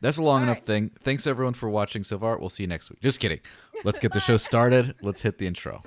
[0.00, 0.66] that's a long All enough right.
[0.66, 0.90] thing.
[1.02, 2.38] Thanks everyone for watching so far.
[2.38, 3.00] We'll see you next week.
[3.00, 3.40] Just kidding.
[3.84, 4.94] Let's get the show started.
[5.02, 5.82] Let's hit the intro.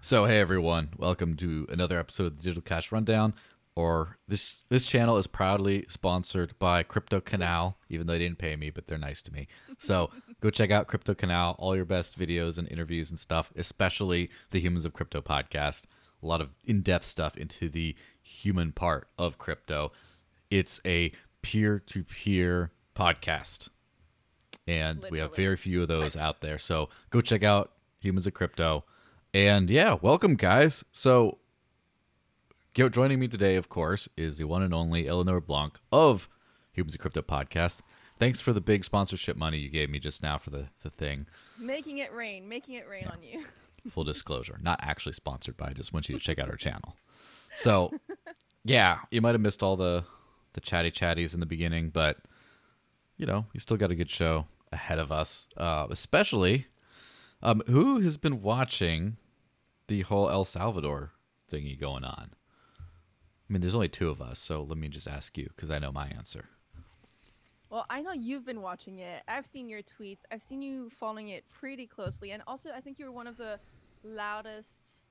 [0.00, 3.34] So hey everyone, welcome to another episode of the Digital Cash Rundown.
[3.76, 8.56] Or this this channel is proudly sponsored by Crypto Canal, even though they didn't pay
[8.56, 9.48] me, but they're nice to me.
[9.78, 10.10] So
[10.40, 14.60] go check out Crypto Canal, all your best videos and interviews and stuff, especially the
[14.60, 15.84] Humans of Crypto podcast.
[16.22, 19.92] A lot of in-depth stuff into the human part of crypto.
[20.50, 21.12] It's a
[21.42, 23.68] peer-to-peer podcast
[24.66, 26.58] and we have very few of those out there.
[26.58, 28.84] So go check out Humans of Crypto.
[29.32, 30.84] And yeah, welcome guys.
[30.92, 31.38] So
[32.74, 36.28] joining me today, of course, is the one and only Eleanor Blanc of
[36.72, 37.78] Humans of Crypto podcast.
[38.18, 41.26] Thanks for the big sponsorship money you gave me just now for the, the thing.
[41.58, 43.44] Making it rain, making it rain on you.
[43.90, 45.68] Full disclosure, not actually sponsored by.
[45.68, 46.96] I just want you to check out our channel.
[47.56, 47.92] So,
[48.64, 50.04] yeah, you might have missed all the
[50.54, 52.16] the chatty chatties in the beginning, but
[53.16, 55.46] you know, you still got a good show ahead of us.
[55.56, 56.66] Uh, especially,
[57.42, 59.16] um, who has been watching
[59.86, 61.12] the whole El Salvador
[61.52, 62.30] thingy going on?
[62.78, 65.78] I mean, there's only two of us, so let me just ask you because I
[65.78, 66.46] know my answer.
[67.70, 69.22] Well, I know you've been watching it.
[69.28, 70.20] I've seen your tweets.
[70.30, 73.36] I've seen you following it pretty closely, and also I think you were one of
[73.36, 73.60] the
[74.02, 75.02] loudest.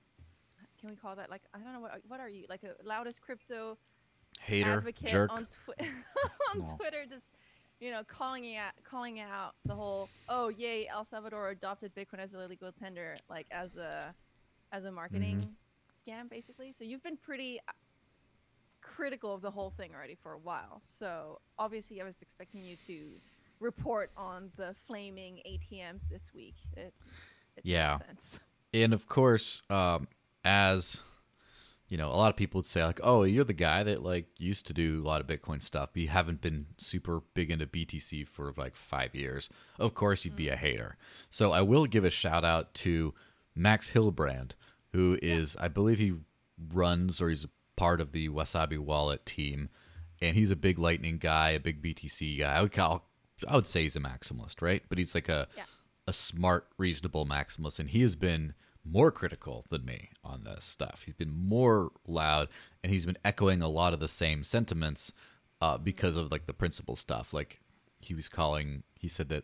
[0.80, 3.22] Can we call that like I don't know what what are you like a loudest
[3.22, 3.78] crypto
[4.40, 5.32] Hater, advocate jerk.
[5.32, 5.88] on twi-
[6.54, 6.76] on No.
[6.78, 7.26] Twitter, just
[7.80, 12.34] you know calling out calling out the whole oh yay El Salvador adopted Bitcoin as
[12.34, 14.14] a legal tender like as a
[14.72, 16.12] as a marketing Mm-hmm.
[16.24, 16.72] scam basically.
[16.78, 17.60] So you've been pretty
[18.96, 20.82] critical of the whole thing already for a while.
[20.84, 23.10] So obviously I was expecting you to
[23.60, 26.56] report on the flaming ATMs this week.
[26.76, 26.94] It,
[27.56, 27.98] it Yeah.
[28.00, 28.40] sense.
[28.74, 30.08] and of course, um,
[30.44, 30.98] as
[31.90, 34.26] you know, a lot of people would say like, "Oh, you're the guy that like
[34.38, 35.92] used to do a lot of Bitcoin stuff.
[35.94, 39.50] But you haven't been super big into BTC for like five years.
[39.80, 40.98] Of course, you'd be a hater."
[41.30, 43.14] So I will give a shout out to
[43.56, 44.52] Max Hillebrand,
[44.92, 46.14] who is, I believe, he
[46.74, 49.70] runs or he's a part of the Wasabi Wallet team,
[50.22, 52.54] and he's a big Lightning guy, a big BTC guy.
[52.54, 53.08] I would call,
[53.48, 54.84] I would say he's a maximalist, right?
[54.90, 55.64] But he's like a Yeah.
[56.08, 61.04] a smart, reasonable maximalist, and he has been more critical than me on this stuff.
[61.06, 62.48] He's been more loud,
[62.84, 65.12] and he's been echoing a lot of the same sentiments
[65.62, 67.34] uh, because of like the principle stuff.
[67.34, 67.60] Like
[68.00, 69.44] he was calling, he said that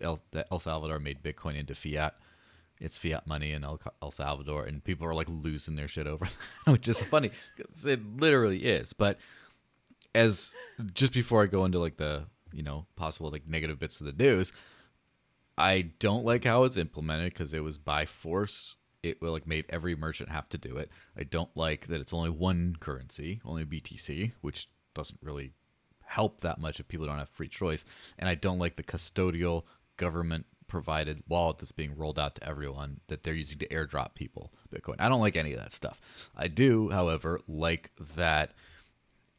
[0.00, 2.14] El, that El Salvador made Bitcoin into fiat.
[2.80, 6.26] It's fiat money in El, El Salvador, and people are like losing their shit over
[6.66, 7.30] that, which is funny.
[7.84, 9.18] It literally is, but
[10.14, 10.52] as
[10.94, 14.12] just before I go into like the you know possible like negative bits of the
[14.12, 14.52] news,
[15.56, 18.76] I don't like how it's implemented because it was by force.
[19.02, 20.90] It like made every merchant have to do it.
[21.16, 25.52] I don't like that it's only one currency, only BTC, which doesn't really
[26.04, 27.84] help that much if people don't have free choice.
[28.18, 29.64] And I don't like the custodial
[29.96, 34.52] government provided wallet that's being rolled out to everyone that they're using to airdrop people
[34.72, 34.96] Bitcoin.
[34.98, 36.00] I don't like any of that stuff.
[36.36, 38.52] I do, however, like that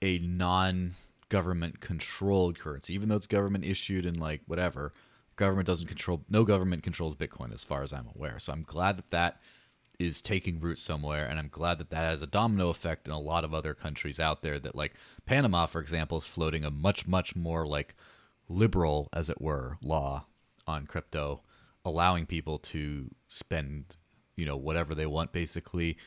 [0.01, 0.95] a non
[1.29, 4.93] government controlled currency, even though it's government issued and like whatever,
[5.35, 8.39] government doesn't control, no government controls Bitcoin as far as I'm aware.
[8.39, 9.39] So I'm glad that that
[9.99, 11.27] is taking root somewhere.
[11.27, 14.19] And I'm glad that that has a domino effect in a lot of other countries
[14.19, 14.93] out there that, like
[15.25, 17.95] Panama, for example, is floating a much, much more like
[18.47, 20.25] liberal, as it were, law
[20.69, 21.41] on crypto,
[21.83, 23.97] allowing people to spend,
[24.35, 25.97] you know, whatever they want, basically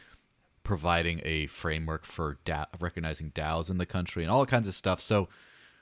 [0.63, 2.39] providing a framework for
[2.81, 5.01] recognizing DAOs in the country and all kinds of stuff.
[5.01, 5.29] So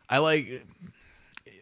[0.08, 0.66] I like,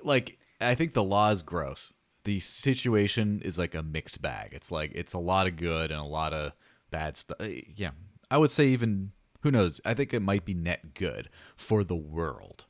[0.02, 1.92] like, I think the law is gross.
[2.24, 4.50] The situation is like a mixed bag.
[4.52, 6.52] It's like, it's a lot of good and a lot of
[6.90, 7.38] bad stuff.
[7.40, 7.90] Uh, yeah.
[8.30, 9.80] I would say even, who knows?
[9.84, 12.66] I think it might be net good for the world.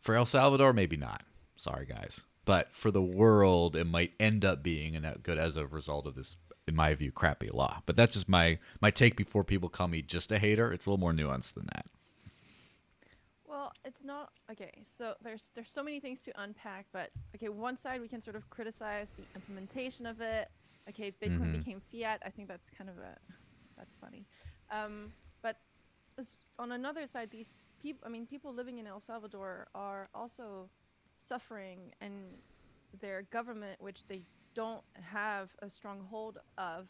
[0.00, 1.22] For El Salvador, maybe not.
[1.56, 2.22] Sorry, guys.
[2.44, 6.36] But for the world, it might end up being good as a result of this,
[6.66, 7.82] in my view, crappy law.
[7.86, 10.72] But that's just my my take before people call me just a hater.
[10.72, 11.86] It's a little more nuanced than that.
[13.46, 14.82] Well, it's not okay.
[14.96, 18.36] So there's there's so many things to unpack, but okay, one side we can sort
[18.36, 20.48] of criticize the implementation of it.
[20.88, 21.58] Okay, Bitcoin Mhm.
[21.58, 22.22] became fiat.
[22.24, 23.16] I think that's kind of a
[23.76, 24.24] that's funny.
[24.70, 25.12] Um,
[25.42, 25.56] but
[26.18, 30.68] as- on another side, these people, I mean, people living in El Salvador are also
[31.20, 32.12] suffering, and
[33.00, 34.22] their government, which they
[34.54, 36.88] don't have a strong hold of,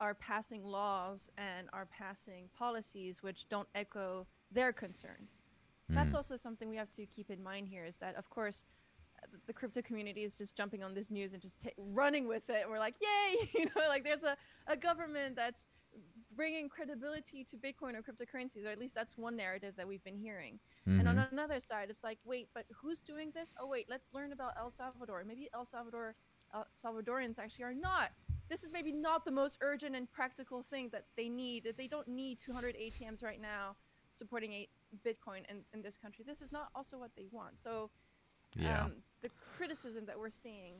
[0.00, 5.42] are passing laws and are passing policies which don't echo their concerns.
[5.88, 6.16] That's Mhm.
[6.16, 8.64] also something we have to keep in mind here is that, of course,
[9.46, 12.62] the crypto community is just jumping on this news and just ta running with it.
[12.62, 13.50] And we're like, yay!
[13.54, 14.36] You know, like there's a,
[14.66, 15.66] a government that's
[16.36, 20.16] bringing credibility to Bitcoin or cryptocurrencies, or at least that's one narrative that we've been
[20.16, 20.58] hearing.
[20.88, 21.00] Mm-hmm.
[21.00, 21.34] And on mm-hmm.
[21.34, 23.50] another side, it's like, wait, but who's doing this?
[23.58, 25.24] Oh, wait, let's learn about El Salvador.
[25.26, 26.14] Maybe El Salvador,
[26.54, 28.10] El Salvadorians actually are not.
[28.48, 31.72] This is maybe not the most urgent and practical thing that they need.
[31.76, 33.76] They don't need 200 ATMs right now
[34.10, 34.68] supporting a
[35.04, 36.24] Bitcoin in, in this country.
[36.26, 37.60] This is not also what they want.
[37.60, 37.90] So,
[38.56, 38.84] yeah.
[38.84, 38.92] Um,
[39.22, 40.74] the criticism that we're seeing,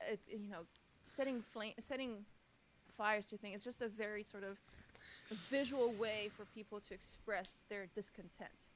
[0.00, 0.66] uh, you know,
[1.04, 2.24] setting flame, setting
[2.96, 4.58] fires to things, it's just a very sort of
[5.50, 8.68] visual way for people to express their discontent.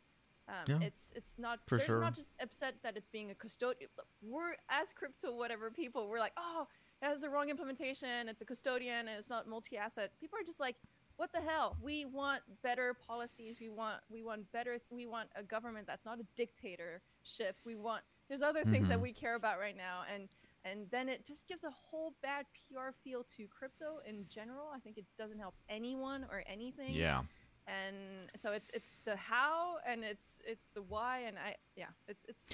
[0.49, 2.01] Um, yeah, it's it's not for they're sure.
[2.01, 3.91] not just upset that it's being a custodian.
[4.23, 6.67] We're as crypto whatever people we're like, oh,
[7.03, 8.29] it has the wrong implementation.
[8.29, 10.13] It's a custodian and it's not multi-asset.
[10.21, 10.77] People are just like,
[11.17, 11.77] what the hell?
[11.83, 13.57] We want better policies.
[13.61, 14.79] We want we want better.
[14.91, 17.57] We want a government that's not a dictatorship.
[17.67, 18.89] We want there's other things mm-hmm.
[18.89, 20.29] that we care about right now, and
[20.65, 24.67] and then it just gives a whole bad PR feel to crypto in general.
[24.75, 26.95] I think it doesn't help anyone or anything.
[26.95, 27.23] Yeah.
[27.67, 32.25] And so it's it's the how and it's it's the why and I yeah it's
[32.29, 32.45] it's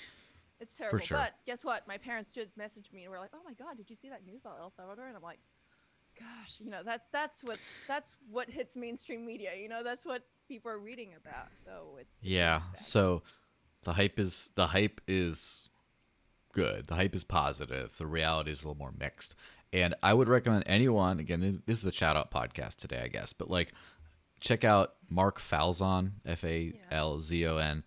[0.61, 0.99] it's terrible.
[0.99, 1.19] Sure.
[1.19, 1.87] But guess what?
[1.87, 4.25] My parents just messaged me and were like, "Oh my god, did you see that
[4.25, 5.41] news about El Salvador?" And I'm like,
[6.19, 9.51] "Gosh, you know that that's what's that's what hits mainstream media.
[9.61, 11.49] You know, that's what people are reading about.
[11.65, 12.63] So it's, it's yeah.
[12.79, 13.23] So
[13.83, 15.69] the hype is the hype is
[16.55, 16.87] good.
[16.87, 17.91] The hype is positive.
[17.99, 19.35] The reality is a little more mixed.
[19.73, 23.33] And I would recommend anyone, again, this is a shout out podcast today, I guess,
[23.33, 23.73] but like
[24.41, 27.83] check out Marc Falzon, F A L Z O N,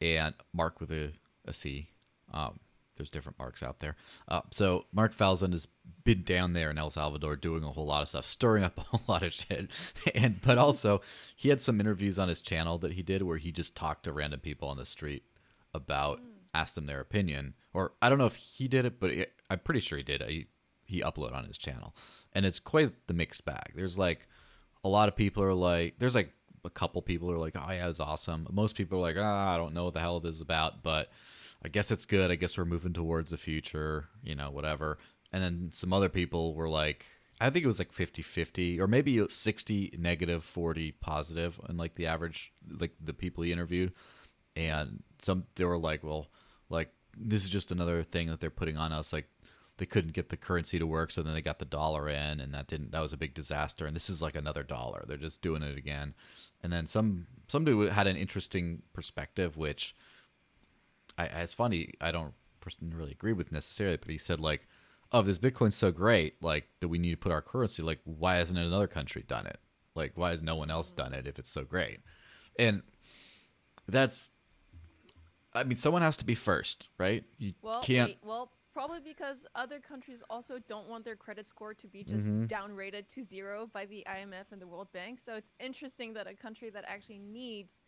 [0.00, 1.12] and Mark with a,
[1.46, 1.88] a C.
[2.32, 2.60] Um,
[2.96, 3.96] there's different marks out there.
[4.28, 5.66] Uh, so Marc Falzon has
[6.04, 8.82] been down there in El Salvador doing a whole lot of stuff, stirring up a
[8.82, 9.70] whole lot of shit.
[10.14, 11.00] And but also
[11.34, 14.12] he had some interviews on his channel that he did where he just talked to
[14.12, 15.24] random people on the street
[15.72, 16.20] about
[16.54, 19.60] asked them their opinion, or I don't know if he did it, but it, I'm
[19.60, 20.22] pretty sure he did.
[20.22, 20.46] He
[20.84, 21.94] he uploaded on his channel,
[22.32, 23.72] and it's quite the mixed bag.
[23.74, 24.26] There's like
[24.84, 26.32] a lot of people are like, there's like
[26.64, 28.46] a couple people are like, oh yeah, it's awesome.
[28.50, 30.82] Most people are like, ah, oh, I don't know what the hell this is about,
[30.82, 31.10] but
[31.64, 32.30] I guess it's good.
[32.30, 34.98] I guess we're moving towards the future, you know, whatever.
[35.32, 37.06] And then some other people were like,
[37.40, 41.94] I think it was like 50 50 or maybe 60 negative, 40 positive, and like
[41.94, 43.92] the average, like the people he interviewed.
[44.56, 46.28] And some, they were like, well,
[46.70, 49.28] like this is just another thing that they're putting on us like
[49.80, 52.54] they couldn't get the currency to work so then they got the dollar in and
[52.54, 55.04] that didn't that was a big disaster and this is like another dollar.
[55.06, 56.14] They're just doing it again.
[56.62, 59.94] And then some somebody had an interesting perspective which
[61.18, 62.34] I it's funny I don't
[62.82, 64.68] really agree with necessarily but he said like
[65.12, 68.36] oh this bitcoin's so great like that we need to put our currency like why
[68.36, 69.58] hasn't another country done it?
[69.94, 72.00] Like why has no one else done it if it's so great?
[72.58, 72.82] And
[73.88, 74.30] that's
[75.54, 77.24] I mean, someone has to be first, right?
[77.38, 78.10] You well, can't.
[78.10, 82.26] Wait, well, probably because other countries also don't want their credit score to be just
[82.26, 82.44] mm-hmm.
[82.44, 85.18] downrated to zero by the IMF and the World Bank.
[85.24, 87.80] So it's interesting that a country that actually needs,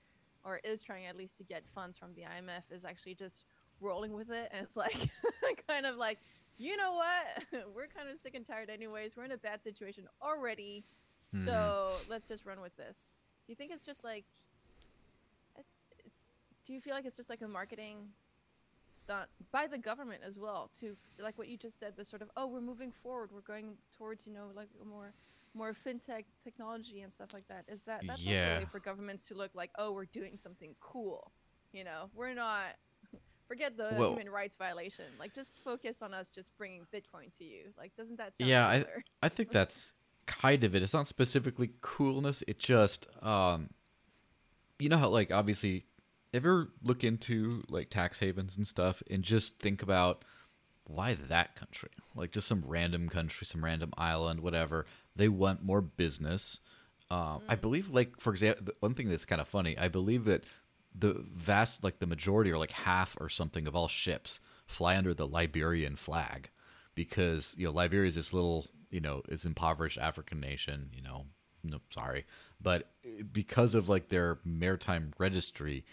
[0.45, 3.45] or is trying at least to get funds from the IMF, is actually just
[3.81, 5.11] rolling with it, and it's like
[5.69, 6.19] kind of like,
[6.59, 7.65] you know what?
[7.75, 9.17] We're kind of sick and tired, anyways.
[9.17, 10.85] We're in a bad situation already,
[11.35, 11.45] mm-hmm.
[11.45, 12.97] so let's just run with this.
[13.47, 14.25] Do you think it's just like
[16.65, 18.09] do you feel like it's just like a marketing
[19.03, 22.31] stunt by the government as well to like what you just said the sort of
[22.37, 23.31] oh we're moving forward.
[23.33, 25.13] We're going towards you know like more
[25.55, 27.65] more fintech technology and stuff like that.
[27.69, 28.35] Is that that's yeah.
[28.35, 31.33] also a way for governments to look like oh we're doing something cool
[31.73, 32.11] you know?
[32.15, 32.77] We're not
[33.49, 35.07] forget the well, human rights violation.
[35.19, 37.73] Like just focus on us just bringing bitcoin to you.
[37.77, 38.85] Like doesn't that sound yeah I,
[39.23, 39.93] I think that's
[40.27, 40.83] kind of it.
[40.83, 42.43] It's not specifically coolness.
[42.47, 43.71] It just um
[44.79, 45.87] you know how like obviously
[46.33, 50.25] ever look into like tax havens and stuff and just think about
[50.85, 51.91] why that country?
[52.15, 54.87] Like just some random country, some random island, whatever.
[55.17, 56.61] They want more business.
[57.11, 57.43] Um, mm.
[57.49, 59.77] I believe, like for example, one thing that's kind of funny.
[59.79, 60.45] I believe that
[60.95, 65.15] the vast, like the majority, or like half or something of all ships fly under
[65.15, 66.51] the Liberian flag,
[66.95, 70.91] because you know Liberia is this little, you know, is impoverished African nation.
[70.95, 71.27] You know,
[71.63, 72.27] no, sorry,
[72.61, 72.91] but
[73.33, 75.85] because of like their maritime registry,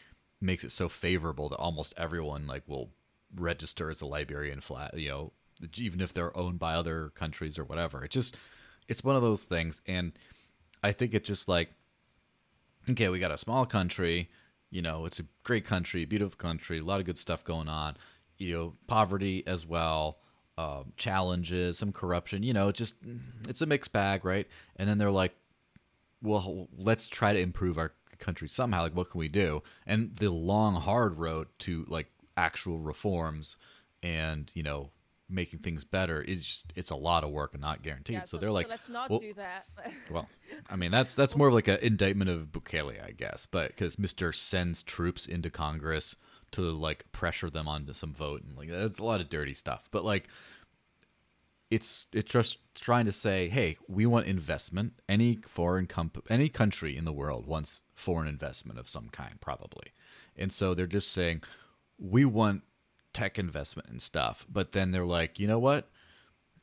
[0.42, 2.92] makes it so favorable that almost everyone like will
[3.36, 5.32] register as a Liberian flag, you know,
[5.76, 8.04] even if they're owned by other countries or whatever.
[8.04, 8.38] It just
[8.88, 10.14] it's one of those things and
[10.84, 11.70] I think it just like
[12.90, 14.30] okay, we got a small country,
[14.72, 17.98] you know, it's a great country, beautiful country, a lot of good stuff going on,
[18.38, 20.18] you know, poverty as well.
[20.58, 22.96] Um, challenges, some corruption, you know, just
[23.48, 24.46] it's a mixed bag, right?
[24.76, 25.34] And then they're like,
[26.22, 28.84] well, let's try to improve our country somehow.
[28.84, 29.64] Like, what can we do?
[29.86, 32.08] And the long, hard road to like
[32.38, 33.58] actual reforms
[34.02, 34.92] and you know
[35.30, 38.16] making things better is just, it's a lot of work and not guaranteed.
[38.16, 39.66] Yeah, so, they're like, let's not well- do that.
[40.12, 40.28] well,
[40.70, 44.00] I mean that's that's more of like an indictment of Bukele, I guess, but because
[44.00, 46.16] Mister sends troops into Congress
[46.52, 49.88] to like pressure them onto some vote and like that's a lot of dirty stuff.
[49.92, 50.28] But like,
[51.70, 54.94] it's it's just trying to say, hey, we want investment.
[55.08, 59.94] Any foreign comp- any country in the world wants foreign investment of some kind, probably,
[60.36, 61.44] and so they're just saying,
[61.98, 62.64] we want
[63.14, 64.46] tech investment and stuff.
[64.50, 65.90] But then they're like, you know what?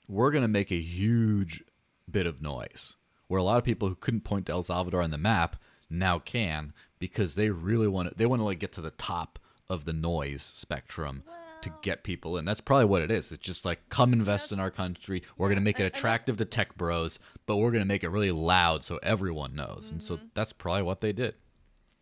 [0.09, 1.65] we're to make a huge
[2.11, 2.97] bit of noise
[3.29, 5.57] where a lot of people who couldn't point to El Salvador on the map
[5.91, 9.39] now can because they really want to they want to like get to the top
[9.69, 11.25] of the noise spectrum
[11.66, 12.44] to get people in.
[12.44, 13.30] That's probably what it is.
[13.32, 15.23] It's just like come invest in our country.
[15.37, 17.88] We're going to make it and- and attractive to tech bros, but we're going to
[17.88, 19.90] make it really loud so everyone knows.
[19.90, 20.14] And Mm-hmm.
[20.14, 21.35] so that's probably what they did.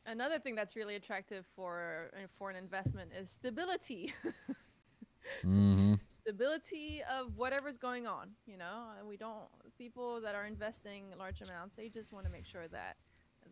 [0.07, 4.13] Another thing that's really attractive for uh, foreign investment is stability.
[5.45, 5.95] Mm-hmm.
[6.11, 8.31] stability of whatever's going on.
[8.47, 9.45] You know, and we don't
[9.79, 11.75] people that are investing large amounts.
[11.77, 12.97] They just want to make sure that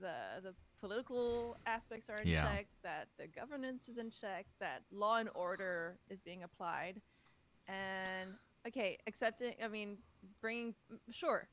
[0.00, 2.44] the the political aspects are in Yeah.
[2.44, 7.00] check, that the governance is in check, that law and order is being applied,
[7.68, 8.34] and
[8.66, 9.54] okay, accepting.
[9.62, 9.98] I mean,
[10.40, 10.74] bringing
[11.10, 11.48] sure,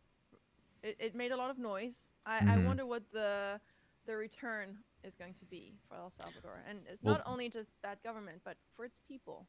[0.84, 2.10] it, it made a lot of noise.
[2.26, 2.66] I, I Mhm.
[2.66, 3.60] wonder what the
[4.06, 7.74] the return is going to be for El Salvador, and it's Well- not only just
[7.84, 9.48] that government, but for its people.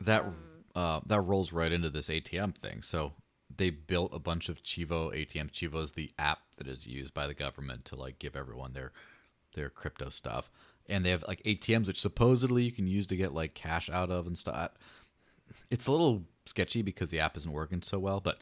[0.00, 2.82] That Um, uh, that rolls right into this ATM thing.
[2.82, 3.14] So
[3.56, 5.52] they built a bunch of Chivo ATMs.
[5.52, 8.92] Chivo is the app that is used by the government to like give everyone their
[9.54, 10.50] their crypto stuff,
[10.88, 14.10] and they have like ATMs which supposedly you can use to get like cash out
[14.10, 14.72] of and stuff.
[15.70, 18.38] It's a little sketchy because the app isn't working so well, but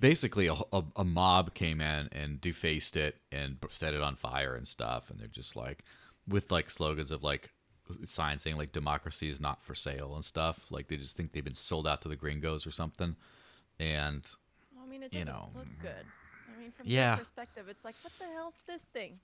[0.00, 4.54] basically a, a, a mob came in and defaced it and set it on fire
[4.54, 5.84] and stuff, and they're just like
[6.28, 7.50] with like slogans of like
[8.04, 10.70] signs saying like democracy is not for sale and stuff.
[10.70, 13.16] Like they just think they've been sold out to the gringos or something.
[13.78, 14.28] And
[14.94, 16.06] mean, it you doesn't know, look good.
[16.52, 17.16] I mean, from Yeah.
[17.16, 19.20] perspective, it's like, what the hell's this thing?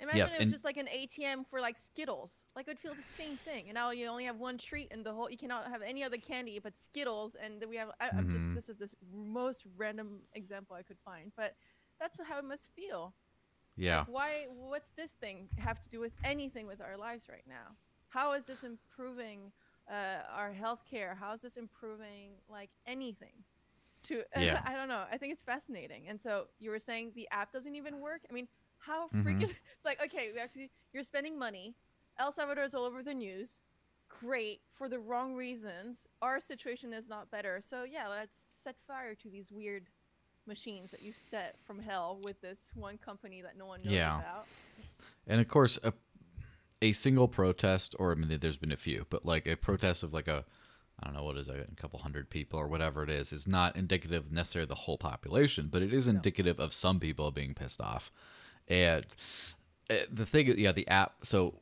[0.00, 2.42] Imagine Yes, it was just like an ATM for like Skittles.
[2.56, 3.68] Like, it would feel the same thing.
[3.68, 6.16] And now you only have one treat, and the whole you cannot have any other
[6.16, 7.36] candy but Skittles.
[7.40, 7.90] And then we have.
[8.00, 8.32] I, I'm Mhm.
[8.32, 8.54] just.
[8.54, 11.54] This is the most random example I could find, but
[12.00, 13.14] that's how it must feel.
[13.76, 14.46] yeah, Why?
[14.48, 17.76] What's this thing have to do with anything with our lives right now?
[18.08, 19.52] How is this improving
[19.90, 21.16] uh, our healthcare?
[21.16, 23.44] How is this improving like anything?
[24.04, 24.60] To Yeah.
[24.64, 25.04] I don't know.
[25.10, 26.08] I think it's fascinating.
[26.08, 28.22] And so you were saying the app doesn't even work.
[28.28, 29.24] I mean, how Mhm.
[29.24, 29.42] freaking?
[29.76, 31.74] It's like okay, we actually you're spending money.
[32.18, 33.62] El Salvador is all over the news.
[34.08, 36.06] Great for the wrong reasons.
[36.22, 37.60] Our situation is not better.
[37.60, 39.88] So yeah, let's set fire to these weird
[40.46, 44.20] machines that you've set from hell with this one company that no one knows Yeah.
[44.20, 44.46] about.
[44.78, 45.92] It's- and of course a
[46.82, 50.12] a single protest, or I mean, there's been a few, but like a protest of
[50.12, 50.44] like a
[51.04, 53.46] I don't know what is it, a couple hundred people or whatever it is, is
[53.46, 57.52] not indicative necessarily of the whole population, but it is indicative of some people being
[57.52, 58.10] pissed off.
[58.68, 59.04] And
[59.90, 61.16] uh, the thing, is- yeah, the app.
[61.22, 61.60] So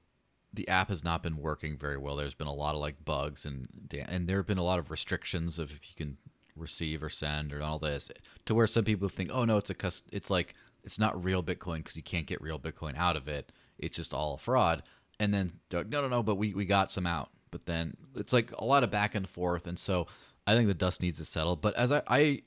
[0.54, 2.14] the app has not been working very well.
[2.14, 3.66] There's been a lot of like bugs and
[4.06, 6.18] and there have been a lot of restrictions of if you can
[6.54, 8.10] receive or send or all this
[8.44, 11.42] to where some people think, oh no, it's a cus- it's like it's not real
[11.42, 13.50] Bitcoin because you can't get real Bitcoin out of it.
[13.78, 14.82] It's just all a fraud.
[15.18, 17.30] And then no, no, no, but we, we got some out.
[17.52, 19.68] But then it's like a lot of back and forth.
[19.68, 20.08] And so
[20.44, 21.54] I think the dust needs to settle.
[21.54, 22.42] But as I, I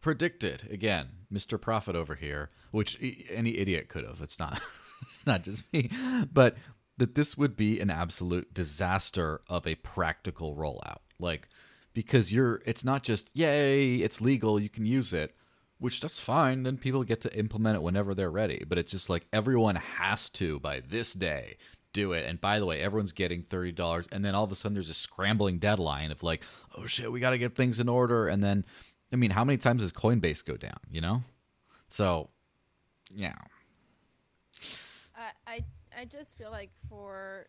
[0.00, 1.60] predicted, again, Mr.
[1.60, 2.98] Profit over here, which
[3.30, 4.22] any idiot could have.
[4.22, 4.62] It's not,
[5.02, 5.90] it's not just me,
[6.32, 6.56] but
[6.96, 11.00] that this would be an absolute disaster of a practical rollout.
[11.18, 11.48] Like,
[11.92, 15.34] because you're, it's not just, yay, it's legal, you can use it
[15.78, 16.62] which that's fine.
[16.62, 18.64] Then people get to implement it whenever they're ready.
[18.66, 21.56] But it's just like everyone has to by this day
[21.94, 22.26] do it.
[22.26, 24.90] And by the way, everyone's getting thirty dollars, and then all of a sudden there's
[24.90, 26.44] a scrambling deadline of like,
[26.76, 28.28] oh shit, we got to get things in order.
[28.28, 28.66] And then,
[29.10, 30.76] I mean, how many times does Coinbase go down?
[30.90, 31.22] You know,
[31.88, 32.28] so
[33.14, 33.36] yeah,
[35.16, 35.60] I, I
[35.98, 37.46] I just feel like for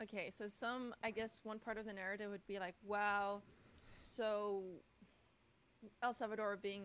[0.00, 3.40] okay, so some I guess one part of the narrative would be like, wow,
[3.90, 4.62] so
[6.02, 6.84] El Salvador being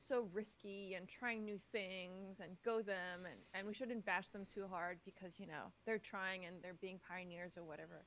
[0.00, 4.46] so risky and trying new things and go them and, and we shouldn't bash them
[4.52, 8.04] too hard because you know they're trying and they're being pioneers or whatever.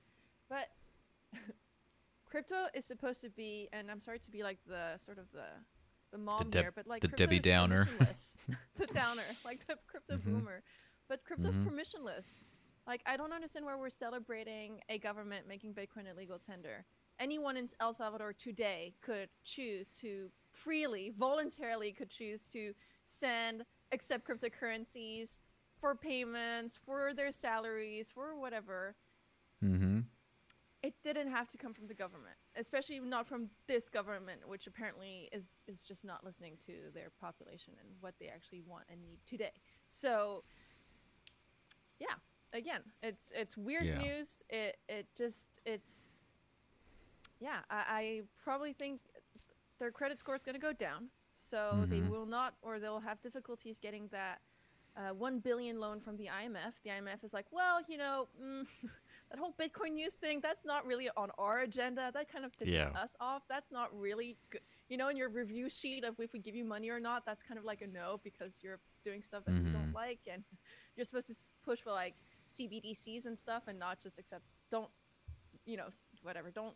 [0.50, 0.70] But
[2.30, 5.46] crypto is supposed to be and I'm sorry to be like the sort of the
[6.12, 7.88] the mom Deb- here, but like the Debbie Downer.
[8.78, 10.24] the downer, like the crypto Mhm.
[10.26, 10.64] boomer.
[11.08, 11.68] But crypto's Mhm.
[11.68, 12.44] permissionless.
[12.88, 16.84] Like I don't understand why we're celebrating a government making Bitcoin a legal tender.
[17.20, 22.74] Anyone in El Salvador today could choose to freely, voluntarily could choose to
[23.06, 25.40] send, accept cryptocurrencies
[25.80, 28.96] for payments, for their salaries, for whatever.
[29.64, 30.00] mm-hmm.
[30.82, 35.28] it didn't have to come from the government, especially not from this government, which apparently
[35.34, 39.20] is is just not listening to their population and what they actually want and need
[39.26, 39.52] today.
[39.90, 40.44] So,
[42.00, 42.16] yeah,
[42.54, 43.98] again, it's it's weird Yeah.
[43.98, 44.42] news.
[44.50, 46.20] It it just it's
[47.40, 47.60] yeah.
[47.70, 49.02] I, I probably think
[49.80, 52.10] their credit score is going to go down, so they Mhm.
[52.10, 54.42] will not, or they'll have difficulties getting that
[54.96, 56.74] uh, one billion loan from the IMF.
[56.84, 58.68] The IMF is like, well, you know, mm,
[59.30, 62.12] that whole Bitcoin news thing, that's not really on our agenda.
[62.14, 62.90] That kind of pisses Yeah.
[62.90, 63.44] us off.
[63.48, 64.62] That's not really good.
[64.90, 67.44] You know, in your review sheet of if we give you money or not, that's
[67.44, 69.94] kind of like a no because you're doing stuff that we don't Mhm.
[69.94, 70.44] like, and
[70.98, 72.16] you're supposed to push for like
[72.50, 74.44] CBDCs and stuff, and not just accept.
[74.70, 74.92] Don't,
[75.66, 75.94] you know,
[76.24, 76.50] whatever.
[76.52, 76.76] Don't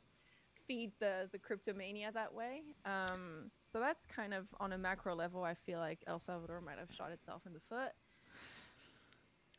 [0.67, 2.61] feed the the cryptomania that way.
[2.85, 5.43] Um, so that's kind of on a macro level.
[5.43, 7.91] I feel like El Salvador might have shot itself in the foot.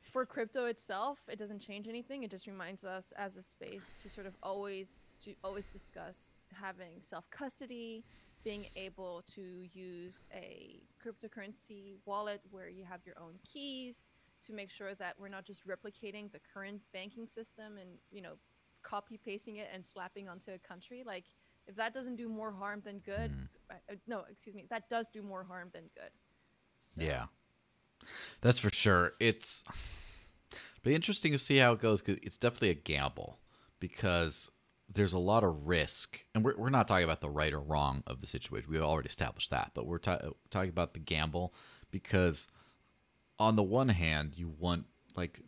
[0.03, 2.23] For crypto itself, it doesn't change anything.
[2.23, 7.01] It just reminds us as a space to sort of always to always discuss having
[7.01, 8.05] self custody,
[8.45, 9.43] being able to
[9.73, 14.07] use a cryptocurrency wallet where you have your own keys
[14.47, 18.35] to make sure that we're not just replicating the current banking system and you know
[18.85, 21.25] copy pasting it and slapping onto a country like
[21.67, 23.45] if that doesn't do more harm than good mm-hmm.
[23.71, 26.11] I- uh, no excuse me that does do more harm than good
[26.85, 27.27] so, Yeah,
[28.41, 29.15] that's for sure.
[29.19, 29.63] It's
[30.83, 33.39] be interesting to see how it goes because it's definitely a gamble
[33.81, 34.51] because
[34.93, 38.03] there's a lot of risk, and we're we're not talking about the right or wrong
[38.07, 38.71] of the situation.
[38.71, 41.55] We've already established that, but we're ta- uh, talking about the gamble
[41.91, 42.47] because
[43.39, 44.85] on the one hand, you want
[45.17, 45.41] like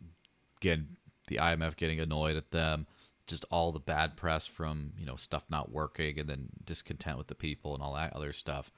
[0.59, 2.87] again the IMF getting annoyed at them,
[3.27, 7.27] just all the bad press from you know stuff not working, and then discontent with
[7.27, 8.71] the people and all that other stuff.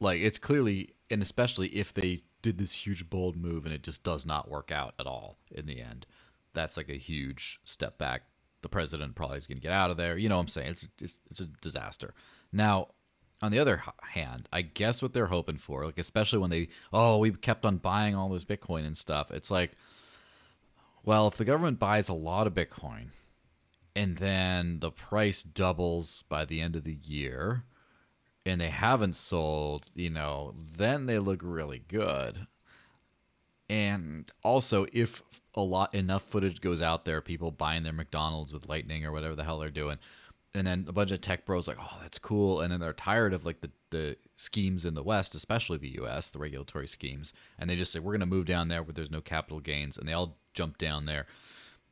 [0.00, 4.02] Like it's clearly, and especially if they did this huge bold move and it just
[4.02, 6.06] does not work out at all in the end,
[6.52, 8.22] that's like a huge step back.
[8.62, 10.16] The president probably is going to get out of there.
[10.16, 10.70] You know what I'm saying?
[10.70, 12.14] It's it's, it's a disaster.
[12.52, 12.88] Now,
[13.42, 17.18] on the other hand, I guess what they're hoping for, like especially when they, oh,
[17.18, 19.30] we kept on buying all this Bitcoin and stuff.
[19.30, 19.72] It's like,
[21.04, 23.08] well, if the government buys a lot of Bitcoin,
[23.96, 27.64] and then the price doubles by the end of the year,
[28.44, 32.46] and they haven't sold, you know, then they look really good.
[33.70, 35.22] And also, if
[35.54, 39.34] a lot enough footage goes out there, people buying their McDonald's with Lightning or whatever
[39.34, 39.98] the hell they're doing,
[40.54, 43.32] and then a bunch of tech bros like, oh, that's cool, and then they're tired
[43.32, 47.70] of like the the schemes in the West, especially the U.S., the regulatory schemes, and
[47.70, 50.08] they just say we're going to move down there where there's no capital gains, and
[50.08, 51.26] they all jump down there.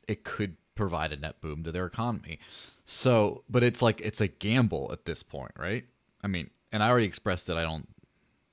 [0.09, 2.38] It could provide a net boom to their economy.
[2.85, 5.85] So, but it's like it's a gamble at this point, right?
[6.22, 7.88] I mean, and I already expressed that I don't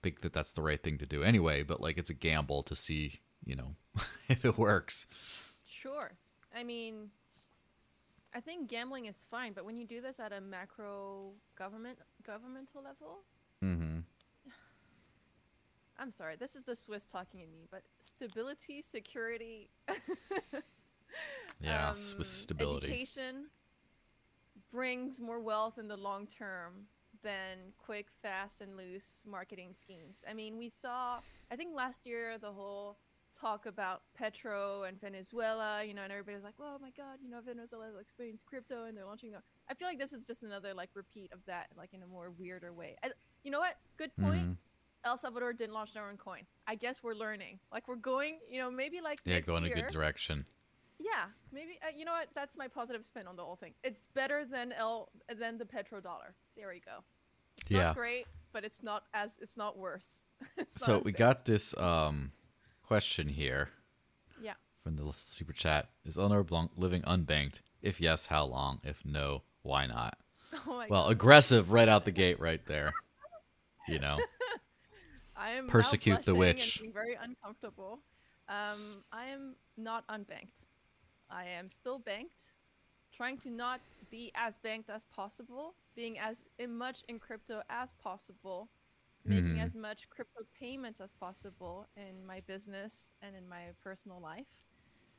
[0.01, 2.75] think that that's the right thing to do anyway, but like it's a gamble to
[2.75, 3.75] see, you know,
[4.29, 5.05] if it works.
[5.65, 6.11] Sure.
[6.55, 7.09] I mean,
[8.33, 12.81] I think gambling is fine, but when you do this at a macro government governmental
[12.83, 13.23] level,
[13.63, 13.99] Mm-hmm.
[16.01, 19.69] I'm sorry, this is the Swiss talking in me, but stability, security,
[21.59, 22.87] Yeah, um, Swiss stability.
[22.87, 23.47] education
[24.71, 26.87] brings more wealth in the long term
[27.21, 30.23] than quick, fast, and loose marketing schemes.
[30.29, 31.19] I mean, we saw,
[31.51, 32.97] I think last year, the whole
[33.39, 37.29] talk about Petro and Venezuela, you know, and everybody was like, oh my God, you
[37.29, 39.37] know, Venezuela experienced crypto and they're launching the.
[39.69, 42.31] I feel like this is just another like repeat of that, like in a more
[42.31, 42.95] weirder way.
[43.03, 43.09] I,
[43.43, 43.75] you know what?
[43.97, 44.49] Good point.
[44.51, 44.57] Mhm.
[45.05, 46.41] El Salvador didn't launch their own coin.
[46.67, 47.59] I guess we're learning.
[47.71, 50.45] Like we're going, you know, maybe like Yeah, next going year, a good direction.
[50.99, 52.27] Yeah, maybe uh, you know what?
[52.35, 53.73] That's my positive spin on the whole thing.
[53.83, 55.09] It's better than L
[55.39, 56.33] than the petrodollar.
[56.57, 57.03] There we go.
[57.61, 57.83] It's Yeah.
[57.85, 60.07] not great, but it's not as it's not worse.
[60.57, 61.19] It's So as we bad.
[61.19, 62.31] got this um
[62.83, 63.69] question here
[64.41, 64.53] yeah.
[64.83, 65.89] from the super chat.
[66.05, 67.61] Is Eleanor Blanc living unbanked?
[67.81, 68.79] If yes, how long?
[68.83, 70.17] If no, why not?
[70.67, 71.11] Oh my Well, god.
[71.11, 72.91] aggressive right out the gate right there.
[73.87, 74.17] You know.
[75.35, 76.81] I am persecute the witch.
[76.93, 77.99] very uncomfortable.
[78.49, 80.65] Um, I am not unbanked.
[81.29, 82.41] I am still banked,
[83.13, 87.93] trying to not be as banked as possible, being as in much in crypto as
[87.93, 88.69] possible,
[89.25, 89.65] making Mhm.
[89.65, 94.47] as much crypto payments as possible in my business and in my personal life.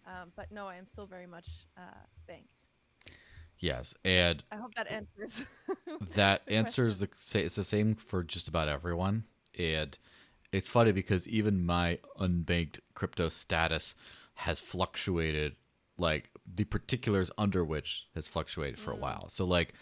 [0.06, 2.64] Um, but no, I am still very much uh, banked.
[3.58, 5.44] Yes, and I hope that answers.
[6.14, 9.24] that the answers the it's the same for just about everyone
[9.58, 9.96] and
[10.52, 13.94] it's funny because even my unbanked crypto status
[14.34, 15.54] has fluctuated
[16.00, 19.00] like the particulars under which has fluctuated for a Mm.
[19.00, 19.74] while so like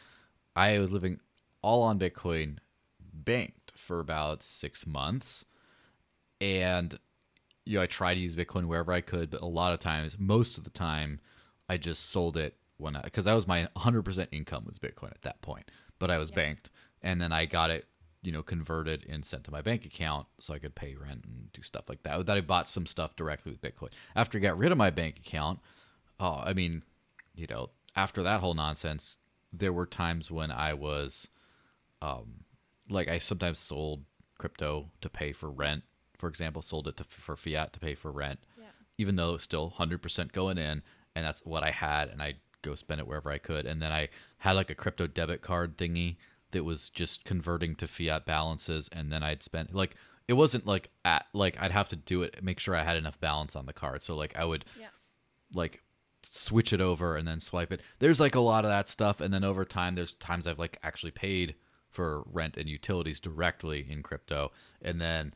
[0.56, 1.20] i was living
[1.62, 2.58] all on bitcoin
[3.00, 5.44] banked for about six months
[6.40, 6.98] and
[7.64, 10.16] you know i tried to use bitcoin wherever i could but a lot of times
[10.18, 11.20] most of the time
[11.68, 15.22] i just sold it when I because that was my 100% income was Bitcoin at
[15.22, 16.36] that point, but I was Yeah.
[16.36, 16.70] banked,
[17.02, 17.86] and then I got it,
[18.22, 21.50] you know, converted and sent to my bank account so I could pay rent and
[21.50, 22.24] do stuff like that.
[22.26, 23.88] That I bought some stuff directly with Bitcoin.
[24.14, 25.58] After I got rid of my bank account,
[26.20, 26.82] oh, I mean,
[27.34, 29.18] you know, after that whole nonsense,
[29.52, 31.28] there were times when I was,
[32.02, 32.44] um,
[32.88, 34.04] like I sometimes sold
[34.38, 35.84] crypto to pay for rent.
[36.16, 38.66] For example, sold it to, for fiat to pay for rent Yeah.
[38.98, 40.82] even though it's still 100% going in
[41.14, 43.92] and that's what I had and I go spend it wherever I could and then
[43.92, 46.16] I had like a crypto debit card thingy
[46.50, 49.94] that was just converting to fiat balances and then I'd spend like
[50.26, 53.20] it wasn't like at like I'd have to do it make sure I had enough
[53.20, 54.88] balance on the card so like I would Yeah.
[55.54, 55.82] like
[56.22, 59.32] switch it over and then swipe it there's like a lot of that stuff and
[59.32, 61.54] then over time there's times I've like actually paid
[61.90, 64.50] for rent and utilities directly in crypto
[64.82, 65.32] and then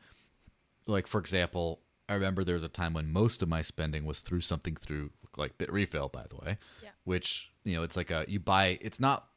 [0.87, 4.19] like for example, I remember there was a time when most of my spending was
[4.19, 6.89] through something through like Bitrefill, by the way, Yeah.
[7.05, 8.77] which you know it's like a you buy.
[8.81, 9.27] It's not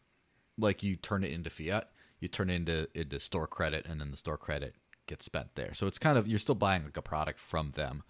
[0.58, 1.90] like you turn it into fiat.
[2.18, 4.74] You turn it into into store credit, and then the store credit
[5.06, 5.72] gets spent there.
[5.74, 8.02] So it's kind of you're still buying like a product from them,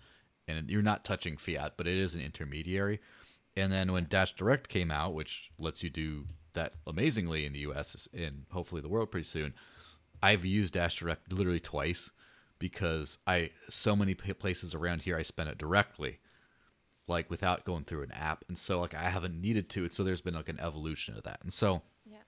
[0.49, 3.01] and you're not touching fiat, but it is an intermediary.
[3.57, 7.61] And then when Dash Direct came out, which lets you do that amazingly in the
[7.61, 8.09] U.S.
[8.12, 9.55] and hopefully the world pretty soon,
[10.23, 12.11] I've used Dash Direct literally twice
[12.59, 16.19] because I so many places around here I spend it directly,
[17.07, 19.85] like without going through an app, and so like I haven't needed to.
[19.85, 22.19] and So there's been like an evolution of that, and so Yeah.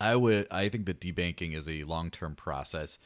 [0.00, 2.98] I would I think that debanking is a long term process,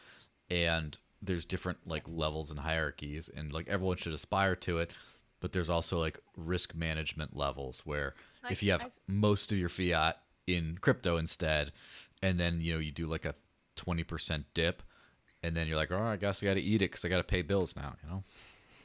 [0.51, 4.93] and there's different like levels and hierarchies, and like everyone should aspire to it.
[5.41, 8.15] But there's also like risk management levels where
[8.51, 11.73] if you have I've- most of your fiat in crypto instead,
[12.23, 13.35] and then you know you do like a
[13.77, 14.83] twenty percent dip,
[15.43, 17.19] and then you're like, oh, I guess I got to eat it because I got
[17.19, 18.25] to pay bills now, you know.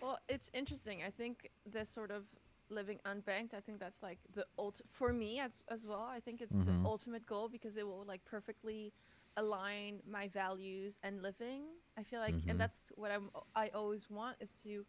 [0.01, 1.01] Well, it's interesting.
[1.01, 2.25] I think this sort of
[2.69, 6.03] living unbanked, I think that's like the ult for me as, as well.
[6.03, 6.65] I think it's Mhm.
[6.65, 8.93] the ultimate goal because it will like perfectly
[9.37, 11.63] align my values and living.
[11.97, 12.49] I feel like, Mhm.
[12.49, 13.31] and that's what I'm.
[13.55, 14.85] I always want is to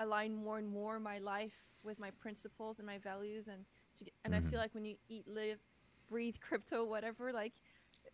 [0.00, 3.64] align more and more my life with my principles and my values, and
[3.96, 4.50] to get, and I Mhm.
[4.50, 5.60] feel like when you eat, live,
[6.08, 7.54] breathe crypto, whatever, like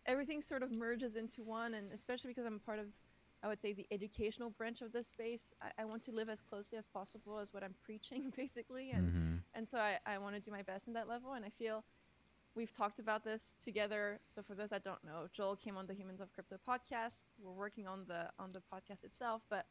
[0.05, 2.87] everything sort of merges into one, and especially because I'm part of
[3.43, 5.53] I would say the educational branch of this space.
[5.61, 9.07] I, I want to live as closely as possible as what I'm preaching, basically, and
[9.09, 9.35] Mm-hmm.
[9.53, 11.33] and so I, I want to do my best in that level.
[11.33, 11.83] And I feel
[12.55, 14.19] we've talked about this together.
[14.29, 17.19] So for those that don't know, Joel came on the Humans of Crypto podcast.
[17.39, 19.67] We're working on the on the podcast itself, but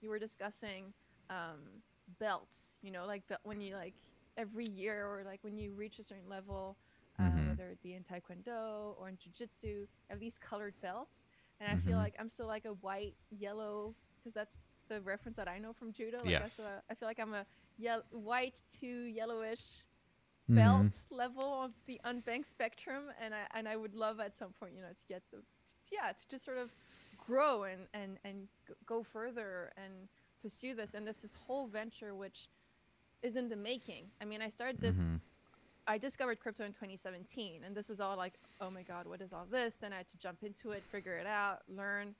[0.00, 0.94] you were discussing
[1.30, 1.82] um,
[2.20, 2.74] belts.
[2.82, 3.94] You know, like when you like
[4.38, 6.78] every year or like when you reach a certain level,
[7.20, 7.44] uh, Mhm.
[7.44, 11.26] whether it be in Taekwondo or in Jiu-Jitsu, you have these colored belts.
[11.60, 11.98] And I feel Mhm.
[11.98, 15.92] like I'm still like a white, yellow, because that's the reference that I know from
[15.92, 16.24] judo.
[16.24, 16.50] Like I, Yes.
[16.50, 17.46] still, I feel like I'm a
[17.78, 19.84] yel- white to yellowish
[20.50, 20.86] Mm-hmm.
[20.86, 24.74] belt level of the unbanked spectrum, and I and I would love at some point,
[24.74, 26.72] you know, to get the to, yeah to just sort of
[27.16, 30.08] grow and and and g- go further and
[30.42, 30.94] pursue this.
[30.94, 32.48] And there's this whole venture which
[33.22, 34.06] is in the making.
[34.20, 34.96] I mean, I started this.
[34.96, 35.20] Mhm.
[35.86, 39.32] I discovered crypto in 2017, and this was all like, oh my god, what is
[39.32, 39.76] all this?
[39.76, 42.14] Then I had to jump into it, figure it out, learn,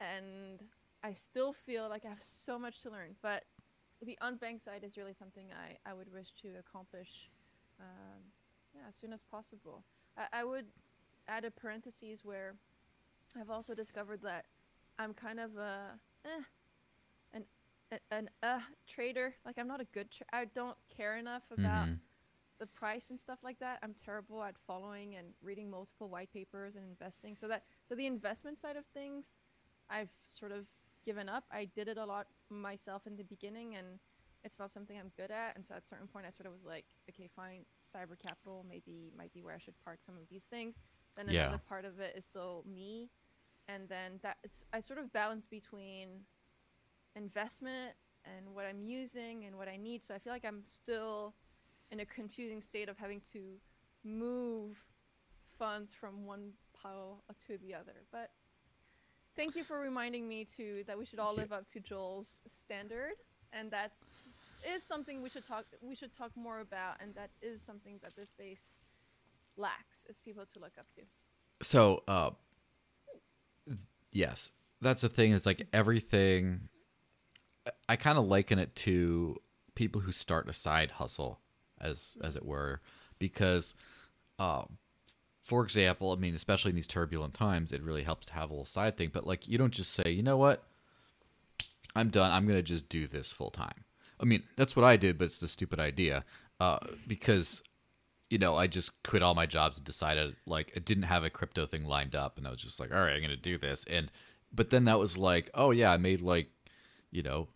[0.00, 0.64] and
[1.04, 3.14] I still feel like I have so much to learn.
[3.22, 3.44] But
[4.02, 7.30] the unbanked side is really something I, I would wish to accomplish
[7.78, 8.22] um,
[8.74, 9.84] yeah, as soon as possible.
[10.16, 10.66] I, I would
[11.28, 12.54] add a parenthesis where
[13.38, 14.46] I've also discovered that
[14.98, 16.42] I'm kind of a eh,
[18.10, 19.34] an uh trader.
[19.44, 20.10] Like I'm not a good.
[20.10, 22.00] Tra- I don't care enough about Mhm.
[22.58, 23.78] the price and stuff like that.
[23.82, 27.36] I'm terrible at following and reading multiple white papers and investing.
[27.36, 29.36] So that so the investment side of things,
[29.90, 30.66] I've sort of
[31.04, 31.44] given up.
[31.50, 34.00] I did it a lot myself in the beginning, and
[34.42, 35.54] it's not something I'm good at.
[35.56, 38.64] And so at a certain point, I sort of was like, okay, fine, cyber capital
[38.68, 40.76] maybe might be where I should park some of these things.
[41.16, 41.46] Then Yeah.
[41.46, 43.10] another part of it is still me,
[43.68, 46.26] and then that is I sort of balance between
[47.16, 50.04] investment and what I'm using and what I need.
[50.04, 51.34] So I feel like I'm still
[51.90, 53.40] in a confusing state of having to
[54.04, 54.84] move
[55.58, 58.04] funds from one pile to the other.
[58.12, 58.30] But
[59.36, 63.14] thank you for reminding me to that we should all live up to Joel's standard,
[63.52, 63.98] and that's
[64.74, 68.16] is something we should talk we should talk more about, and that is something that
[68.16, 68.74] this space
[69.56, 71.02] lacks is people to look up to.
[71.62, 72.30] So, uh,
[74.12, 74.50] yes,
[74.80, 75.32] that's the thing.
[75.32, 76.68] Is like everything.
[77.88, 79.36] I- kind of liken it to
[79.74, 81.40] people who start a side hustle,
[81.80, 82.80] as as it were,
[83.18, 83.74] because,
[84.38, 84.64] uh,
[85.44, 88.52] for example, I mean, especially in these turbulent times, it really helps to have a
[88.52, 89.10] little side thing.
[89.12, 90.64] But like, you don't just say, you know what,
[91.94, 92.30] I'm done.
[92.32, 93.84] I'm gonna just do this full time.
[94.20, 96.24] I mean, that's what I did, but it's the stupid idea,
[96.60, 97.62] uh, because
[98.28, 101.30] you know, I just quit all my jobs and decided like I didn't have a
[101.30, 103.84] crypto thing lined up, and I was just like, all right, I'm gonna do this.
[103.88, 104.10] And
[104.52, 106.48] but then that was like, oh yeah, I made like,
[107.10, 107.48] you know,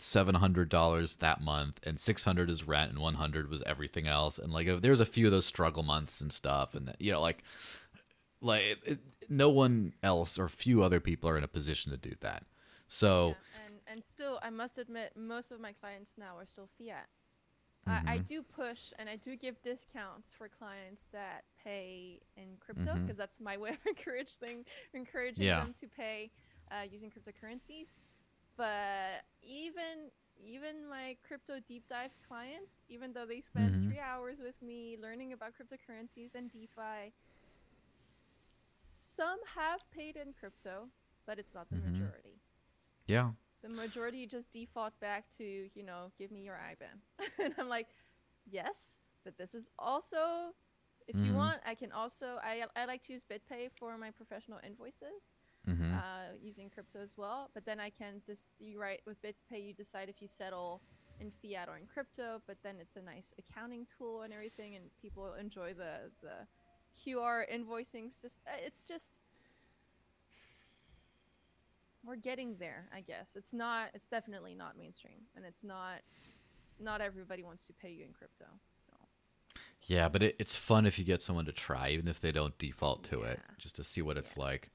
[0.00, 4.06] seven hundred dollars that month, and six hundred is rent, and one hundred was everything
[4.06, 4.38] else.
[4.38, 7.42] And like, there's a few of those struggle months and stuff, and you know, like,
[8.40, 11.98] like it, it, no one else or few other people are in a position to
[11.98, 12.44] do that.
[12.88, 13.28] So.
[13.28, 17.08] Yeah, and and still, I must admit, most of my clients now are still fiat.
[17.86, 18.24] I, I Mhm.
[18.26, 23.18] do push and I do give discounts for clients that pay in crypto because Mhm.
[23.18, 25.56] that's my way of encouraging encouraging Yeah.
[25.56, 26.30] them to pay
[26.70, 27.88] uh, using cryptocurrencies.
[28.58, 33.84] But even even my crypto deep dive clients, even though they spend Mhm.
[33.84, 37.14] three hours with me learning about cryptocurrencies and DeFi,
[39.16, 40.90] some have paid in crypto,
[41.26, 41.78] but it's not the Mhm.
[41.78, 42.40] majority
[43.08, 43.32] Yeah.
[43.62, 47.00] the majority just default back to you know give me your IBAN
[47.44, 47.88] and I'm like
[48.50, 48.76] yes
[49.24, 50.52] but this is also
[51.08, 51.34] if you Mhm.
[51.34, 55.32] want I can also I, I like to use BitPay for my professional invoices
[55.74, 57.50] hmm uh, using crypto as well.
[57.54, 60.80] But then I can just you write with BitPay you decide if you settle
[61.20, 64.84] in fiat or in crypto but then it's a nice accounting tool and everything and
[65.02, 66.46] people enjoy the the
[67.00, 69.14] QR invoicing sys- uh, it's just
[72.04, 73.30] we're getting there i guess.
[73.34, 75.96] It's not it's definitely not mainstream and it's not
[76.80, 78.46] not everybody wants to pay you in crypto
[78.86, 78.94] so.
[79.86, 82.56] Yeah, but it, it's fun if you get someone to try, even if they don't
[82.58, 84.70] default to it, just to see what it's like.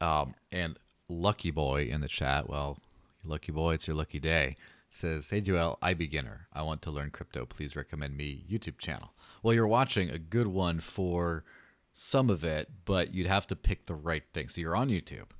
[0.00, 2.78] Um, and Lucky Boy in the chat, well,
[3.24, 4.56] lucky boy, it's your lucky day,
[4.90, 6.48] says, Hey Joel, I beginner.
[6.52, 7.46] I want to learn crypto.
[7.46, 9.12] Please recommend me YouTube channel.
[9.42, 11.44] Well, you're watching a good one for
[11.92, 14.48] some of it, but you'd have to pick the right thing.
[14.48, 15.30] So you're on YouTube,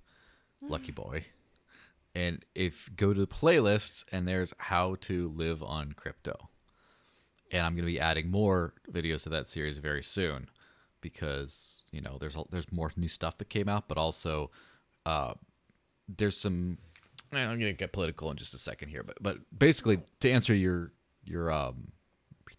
[0.61, 1.27] Lucky Boy.
[2.15, 6.49] And if go to the playlists and there's how to live on crypto
[7.51, 10.49] and I'm going to be adding more videos to that series very soon
[11.01, 14.51] because you know there's there's more new stuff that came out, but also
[15.07, 15.35] uh,
[16.09, 16.79] there's some.
[17.33, 20.55] eh, I'm to get political in just a second here, but but basically to answer
[20.55, 20.93] your
[21.25, 21.93] your um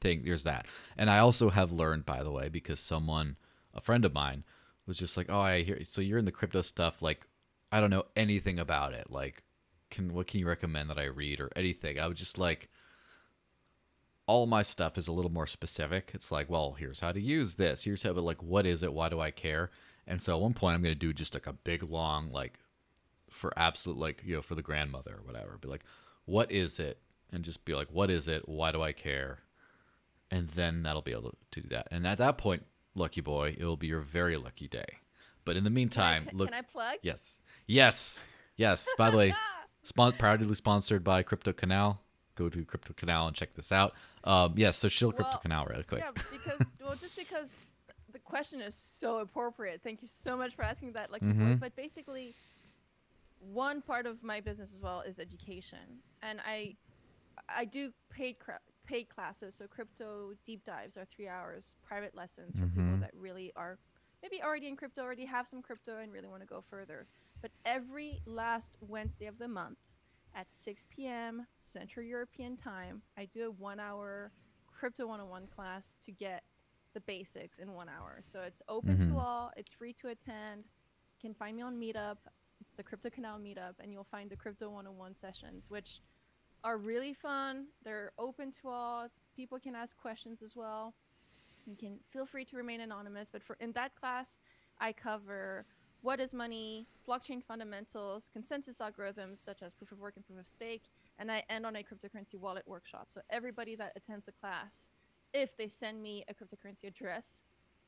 [0.02, 0.65] thing, there's that,
[0.98, 3.36] and I also have learned by the way because someone
[3.74, 4.44] a friend of mine
[4.86, 7.28] was just like, oh, I hear so you're in the crypto stuff, like
[7.72, 9.44] I don't know anything about it, like
[9.89, 12.00] can what can you recommend that I read or anything?
[12.00, 12.70] I was just like
[14.30, 16.12] all my stuff is a little more specific.
[16.13, 17.84] It's like, well, here's how to use this.
[17.84, 18.94] Here's how, but like, what is it?
[18.94, 19.72] Why do I care?
[20.06, 22.60] And so at one point, I'm going to do just like a big long, like,
[23.32, 25.58] for absolute, like, you know, for the grandmother or whatever.
[25.60, 25.84] Be like,
[26.26, 27.00] what is it?
[27.34, 28.48] And just be like, what is it?
[28.48, 29.39] Why do I care?
[30.30, 31.88] And then that'll be able to do that.
[31.89, 35.00] And at that point, lucky boy, it will be your very lucky day.
[35.44, 36.50] But in the meantime, can, I, look.
[36.50, 37.36] can I plug Yes.
[37.65, 38.28] Yes.
[38.58, 38.88] Yes.
[38.96, 39.34] By the way,
[39.84, 42.00] spon- proudly sponsored by Crypto Canal.
[42.39, 43.93] Go to Crypto Canal and check this out.
[44.23, 45.99] Um, yes, so shield Crypto Well, Canal real quick.
[46.02, 47.49] yeah because well just because
[48.13, 51.60] the question is so appropriate thank you so much for asking that lucky Mhm.
[51.60, 52.34] but basically
[53.52, 56.75] one part of my business as well is education and i
[57.49, 62.56] i do paid cra- paid classes so crypto deep dives are three hours private lessons
[62.56, 62.99] for people Mhm.
[63.02, 63.78] that really are
[64.23, 67.06] maybe already in crypto already have some crypto and really want to go further
[67.41, 69.78] but every last wednesday of the month
[70.36, 71.46] at 6 p.m.
[71.60, 74.32] Central European time, I do a one hour
[74.68, 76.44] Crypto 101 class to get
[76.94, 78.20] the basics in one hour.
[78.22, 79.12] So it's open Mhm.
[79.12, 80.63] to all, it's free to attend.
[80.65, 82.18] You can find me on Meetup.
[82.62, 86.02] It's the Crypto Canal Meetup, and you'll find the Crypto 101 sessions, which
[86.63, 87.68] are really fun.
[87.84, 89.10] They're open to all.
[89.36, 90.94] People can ask questions as well.
[91.65, 94.39] You can feel free to remain anonymous, but for in that class,
[94.80, 95.65] I cover
[96.02, 100.48] what is money, blockchain fundamentals, consensus algorithms such as proof of work and proof of
[100.48, 100.84] stake,
[101.18, 103.08] and I end on a cryptocurrency wallet workshop.
[103.10, 104.90] So everybody that attends the class,
[105.34, 107.42] if they send me a cryptocurrency address,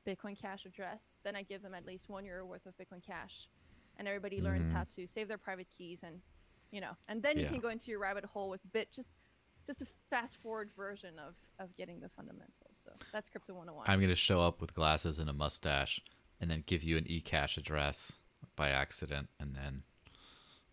[0.05, 3.47] Bitcoin Cash address, then I give them at least one euro worth of Bitcoin Cash,
[3.97, 4.73] and everybody learns Mhm.
[4.73, 6.21] how to save their private keys and,
[6.71, 7.49] you know, and then you Yeah.
[7.49, 9.11] can go into your rabbit hole with Bit just.
[9.67, 12.75] Just a fast forward version of, of getting the fundamentals.
[12.83, 13.87] So that's Crypto 101.
[13.87, 16.01] I'm going to show up with glasses and a mustache
[16.41, 18.13] and then give you an eCash address
[18.57, 19.83] by accident and then,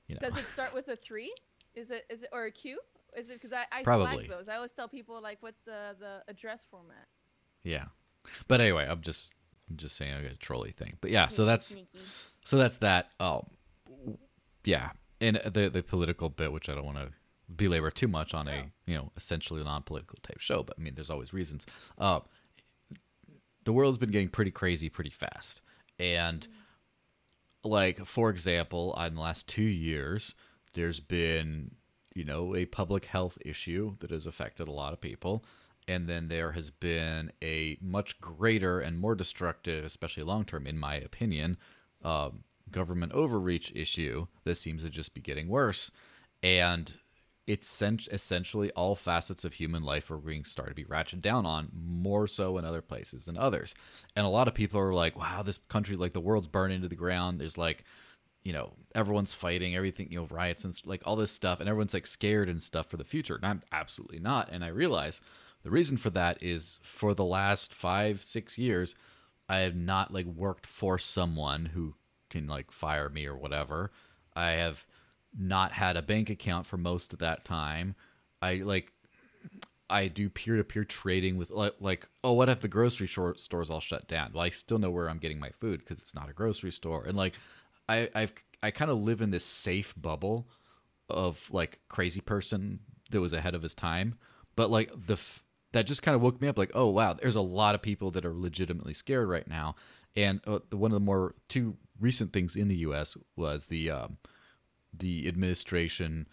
[0.09, 0.29] you know.
[0.29, 1.33] Does it start with a three?
[1.75, 2.81] Is it is it or a Q?
[3.17, 4.27] Is it because I, I Probably.
[4.27, 4.49] flag those?
[4.49, 7.07] I always tell people like, what's the the address format?
[7.63, 7.85] yeah.
[8.49, 9.35] But anyway, I'm just
[9.71, 10.97] I'm just saying I got a trolley thing.
[11.01, 12.01] But yeah, so that's sneaky.
[12.45, 13.11] so that's that.
[13.21, 13.47] Um
[14.65, 14.91] yeah.
[15.21, 17.11] And the the political bit which I don't want to
[17.57, 18.63] belabor too much on a, No.
[18.87, 21.65] you know, essentially non-political type show, but I mean there's always reasons.
[21.97, 22.21] Uh
[23.69, 25.61] the world's been getting pretty crazy pretty fast.
[25.99, 26.49] And
[27.63, 30.35] like for example, in the last 2 years,
[30.73, 31.73] there's been,
[32.15, 35.45] you know, a public health issue that has affected a lot of people
[35.87, 40.79] and then there has been a much greater and more destructive, especially long term, in
[40.79, 41.59] my opinion,
[42.03, 45.91] um, government overreach issue that seems to just be getting worse.
[46.43, 46.91] And
[47.49, 47.83] it's
[48.13, 52.29] essentially all facets of human life are being started to be ratcheted down on more
[52.29, 53.75] so in other places than others.
[54.15, 56.89] And a lot of people are like, wow, this country, like the world's burning to
[56.89, 57.41] the ground.
[57.41, 57.85] There's like,
[58.45, 61.95] you know, everyone's fighting, everything, you know, riots and like all this stuff, and everyone's
[61.95, 63.37] like scared and stuff for the future.
[63.37, 64.51] And I'm absolutely not.
[64.53, 65.23] And I realize
[65.63, 68.95] the reason for that is for the last five, six years,
[69.49, 71.95] I have not like worked for someone who
[72.29, 73.91] can like fire me or whatever.
[74.37, 74.85] I have
[75.39, 77.95] not had a bank account for most of that time.
[78.43, 78.93] I like
[79.91, 83.41] I do peer to peer trading with like, like oh what if the grocery short
[83.41, 84.33] stores all shut down?
[84.35, 87.05] Well, I still know where I'm getting my food because it's not a grocery store,
[87.05, 87.35] and like
[87.89, 90.49] I I've I kind of live in this safe bubble
[91.09, 94.19] of like crazy person that was ahead of his time,
[94.57, 97.37] but like the f- that just kind of woke me up like oh wow there's
[97.37, 99.75] a lot of people that are legitimately scared right now,
[100.17, 103.17] and uh, one of the more two recent things in the U.S.
[103.37, 104.19] was the um,
[104.99, 106.27] the administration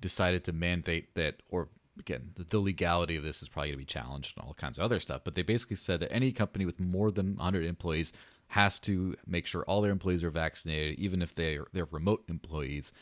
[0.00, 3.84] decided to mandate that, or again, the, the legality of this is probably going to
[3.84, 5.22] be challenged and all kinds of other stuff.
[5.24, 8.12] But they basically said that any company with more than 100 employees
[8.48, 12.24] has to make sure all their employees are vaccinated, even if they are, they're remote
[12.28, 12.92] employees,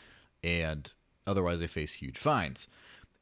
[0.42, 0.92] and
[1.26, 2.68] otherwise they face huge fines.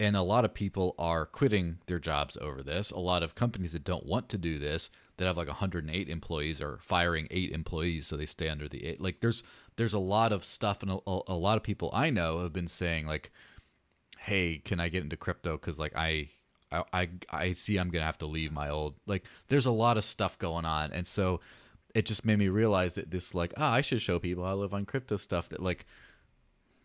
[0.01, 2.91] And a lot of people are quitting their jobs over this.
[2.91, 6.61] A lot of companies that don't want to do this, that have like 108 employees,
[6.61, 9.01] are firing eight employees so they stay under the eight.
[9.01, 9.43] Like there's
[9.77, 12.69] there's a lot of stuff, and a, a lot of people I know have been
[12.69, 13.31] saying like,
[14.19, 15.53] "Hey, can I get into crypto?
[15.53, 16.31] Because like I,
[16.73, 19.97] I, I, I see I'm gonna have to leave my old like." There's a lot
[19.97, 21.41] of stuff going on, and so
[21.95, 24.53] it just made me realize that this like, ah, oh, I should show people I
[24.53, 25.87] live on crypto stuff that like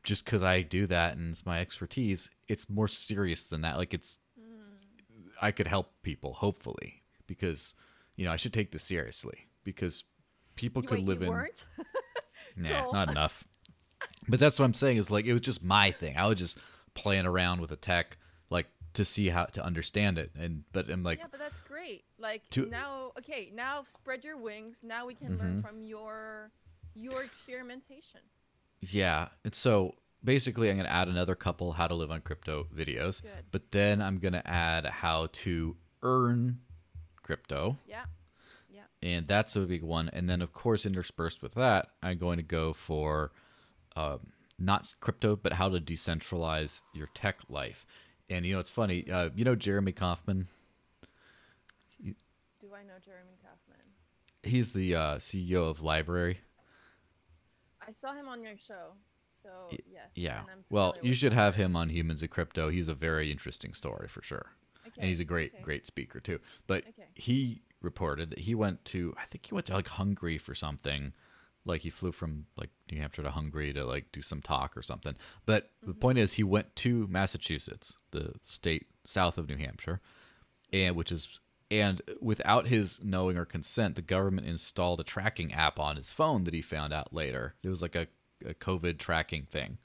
[0.03, 3.77] just because I do that and it's my expertise, it's more serious than that.
[3.77, 4.19] Like it's,
[5.41, 7.75] I could help people hopefully because
[8.19, 10.03] you know I should take this seriously because
[10.55, 11.29] people could Wait, live in.
[11.29, 11.65] weren't?
[12.57, 13.43] Nah, not enough.
[14.27, 16.15] But that's what I'm saying is like it was just my thing.
[16.17, 16.57] I was just
[16.93, 18.17] playing around with the tech
[18.49, 22.03] like to see how to understand it and but I'm like yeah, but that's great.
[22.19, 24.77] Like To- now, okay, now spread your wings.
[24.83, 25.39] Now we can Mm-hmm.
[25.39, 26.51] learn from your
[26.93, 28.21] your experimentation.
[28.81, 29.29] yeah.
[29.45, 33.21] And so basically I'm going to add another couple how to live on crypto videos.
[33.21, 33.45] Good.
[33.51, 36.59] But then I'm going to add how to earn
[37.29, 38.05] crypto Yeah,
[38.73, 38.81] yeah.
[39.03, 40.09] and that's a big one.
[40.11, 43.31] And then, of course, interspersed with that, I'm going to go for
[43.95, 47.85] um, not crypto, but how to decentralize your tech life.
[48.31, 49.07] And you know, it's funny.
[49.11, 50.47] Uh, you know, Jeremy Kauffman.
[52.03, 53.85] Do I know Jeremy Kauffman?
[54.41, 56.37] He's the uh, CEO of LBRY.
[57.87, 58.93] I saw him on your show,
[59.29, 60.09] so yes.
[60.15, 60.41] Yeah.
[60.71, 62.69] Well, you should have him on Humans of Crypto.
[62.69, 64.47] He's a very interesting story for sure.
[64.89, 65.61] Okay, and he's a great okay.
[65.61, 67.09] great speaker too but Okay.
[67.15, 71.13] he reported that he went to i think he went to like hungary for something
[71.65, 74.81] like he flew from like new hampshire to hungary to like do some talk or
[74.81, 75.93] something but the Mm-hmm.
[75.93, 80.01] point is he went to massachusetts the state south of new hampshire
[80.71, 81.39] and which is
[81.71, 86.43] and without his knowing or consent the government installed a tracking app on his phone
[86.43, 88.07] that he found out later it was like a,
[88.45, 89.77] a covid tracking thing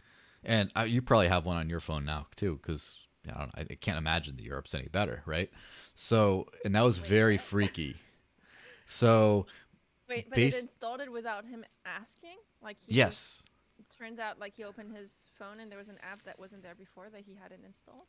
[0.43, 3.65] and uh, you probably have one on your phone now too because I don't know,
[3.71, 5.51] I can't imagine that Europe's any better, right?
[5.95, 7.97] So, and that was very freaky.
[8.87, 9.47] So,
[10.09, 12.37] Wait, but based- it installed it without him asking?
[12.63, 13.43] Like he yes,
[13.79, 16.63] It turned out like he opened his phone and there was an app that wasn't
[16.63, 18.07] there before that he hadn't installed.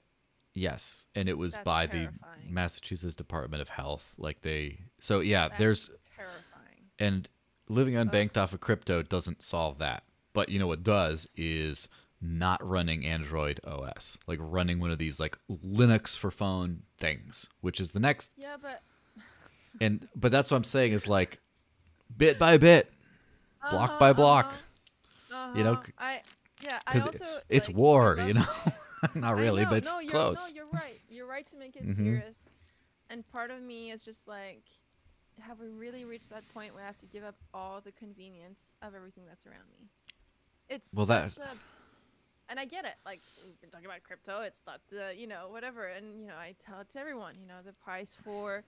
[0.53, 2.11] yes, and it was That's by terrifying.
[2.47, 4.13] the Massachusetts Department of Health.
[4.17, 6.89] Like they, so yeah, That's there's terrifying.
[6.99, 7.29] and
[7.67, 10.03] living unbanked off of crypto doesn't solve that.
[10.33, 11.87] But you know what does is
[12.21, 17.79] not running Android OS, like running one of these like Linux for phone things, which
[17.79, 18.81] is the next Yeah, but
[19.81, 21.39] and but that's what I'm saying is like
[22.15, 22.91] bit by bit,
[23.69, 24.53] block Uh-huh, by block.
[25.31, 25.91] uh-huh, you know, uh-huh.
[25.99, 26.21] I
[26.63, 28.45] yeah, I also it's like, war, love- you know.
[29.13, 30.35] Not really, know, but it's no, you're, close.
[30.37, 30.99] No, you're right.
[31.09, 31.95] You're right to make it Mhm.
[31.95, 32.37] serious.
[33.11, 34.63] And part of me is just like,
[35.39, 38.61] have we really reached that point where I have to give up all the convenience
[38.81, 39.89] of everything that's around me?
[40.69, 41.55] It's Well, that- a,
[42.49, 42.95] and I get it.
[43.05, 44.41] Like we've been talking about crypto.
[44.41, 45.85] It's not the you know whatever.
[45.87, 47.35] And you know I tell it to everyone.
[47.39, 48.63] You know the price for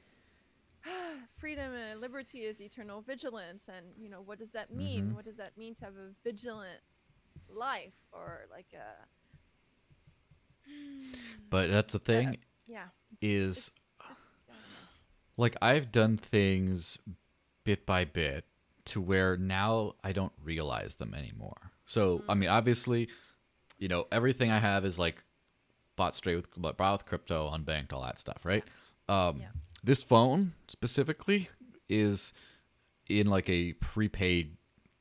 [1.38, 3.68] freedom and liberty is eternal vigilance.
[3.68, 5.12] And you know what does that mean?
[5.12, 5.16] Mhm.
[5.16, 6.82] What does that mean to have a vigilant
[7.50, 9.06] life or like a
[11.50, 12.86] But that's the thing yeah
[13.22, 13.72] is it's-
[14.02, 14.06] I
[14.48, 14.58] don't
[15.38, 16.98] like I've done things
[17.64, 18.46] bit by bit
[18.86, 21.72] to where now I don't realize them anymore.
[21.86, 22.38] So I Mm.
[22.40, 23.10] mean, obviously,
[23.78, 25.24] you know, everything I have is like
[25.96, 28.64] bought straight with bought with crypto, unbanked, all that stuff, right?
[29.10, 29.48] Um, Yeah.
[29.84, 31.50] This phone specifically
[31.88, 32.34] is
[33.10, 34.58] in like a prepaid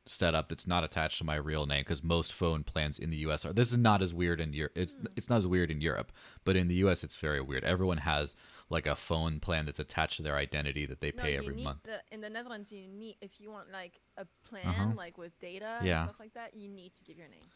[0.08, 3.44] setup that's not attached to my real name because most phone plans in the U.S.
[3.44, 3.52] are.
[3.52, 4.72] This is not as weird in Europe.
[4.76, 5.06] It's Hmm.
[5.16, 6.12] it's not as weird in Europe,
[6.44, 7.02] but in the U.S.
[7.02, 7.64] it's very weird.
[7.64, 8.36] Everyone has
[8.70, 11.82] like a phone plan that's attached to their identity that they No, pay every month.
[11.84, 14.92] The, in the Netherlands, you need if you want like a plan, Uh-huh.
[14.94, 16.02] like with data Yeah.
[16.02, 17.46] and stuff like that, you need to give your name.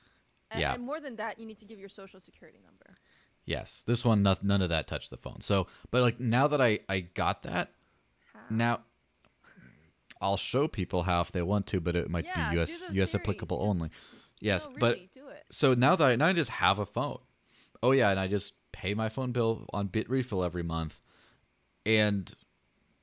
[0.51, 0.75] And, Yeah.
[0.75, 2.97] and more than that, you need to give your social security number.
[3.45, 5.41] Yes, this one no, none of that touched the phone.
[5.41, 7.71] So, but like now that I I got that
[8.33, 8.41] How?
[8.55, 8.81] now.
[10.23, 12.91] I'll show people how if they want to, but it might Yeah, be US US
[12.91, 13.91] series, applicable only.
[14.41, 15.45] Yes, no, but really, it.
[15.51, 17.19] so now that I now I just have a phone.
[17.83, 21.01] Oh yeah, and I just pay my phone bill on Bitrefill every month,
[21.87, 22.33] and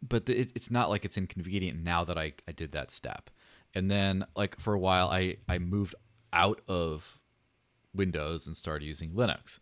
[0.07, 3.29] but the, it, it's not like it's inconvenient now that I I did that step.
[3.73, 5.95] And then like for a while I I moved
[6.33, 7.16] out of
[7.97, 9.59] Windows and started using Linux.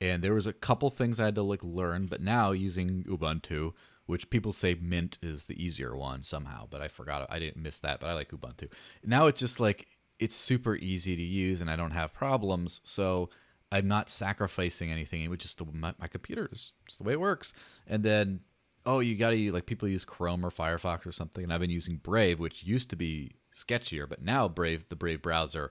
[0.00, 3.72] And there was a couple things I had to like learn, but now using Ubuntu,
[4.06, 7.78] which people say Mint is the easier one somehow, but I forgot I didn't miss
[7.78, 8.68] that, but I like Ubuntu.
[9.04, 9.86] Now it's just like
[10.18, 13.30] it's super easy to use and I don't have problems, so
[13.70, 15.22] I'm not sacrificing anything.
[15.22, 17.52] It was just the, my, my computer is just the way it works.
[17.86, 18.40] And then
[18.86, 21.70] oh, you got to like people use Chrome or Firefox or something, and I've been
[21.70, 25.70] using Brave, which used to be sketchier, but now Brave, the Brave browser,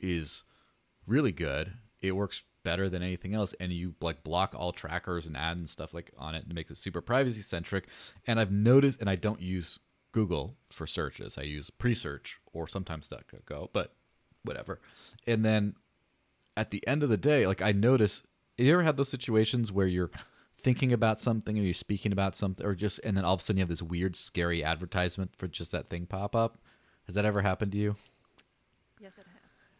[0.00, 0.44] is
[1.06, 1.72] really good.
[2.00, 5.68] It works better than anything else, and you like block all trackers and add and
[5.68, 7.86] stuff like on it, and make it super privacy centric.
[8.26, 9.78] And I've noticed, and I don't use
[10.12, 11.36] Google for searches.
[11.38, 13.94] I use Presearch or sometimes DuckDuckGo, but
[14.42, 14.80] whatever.
[15.26, 15.74] And then
[16.56, 18.22] at the end of the day, like I notice,
[18.56, 20.10] you ever had those situations where you're
[20.62, 23.42] thinking about something or you're speaking about something or just and then all of a
[23.42, 26.56] sudden you have this weird scary advertisement for just that thing pop up
[27.04, 27.94] has that ever happened to you
[28.98, 29.33] Yes, it has.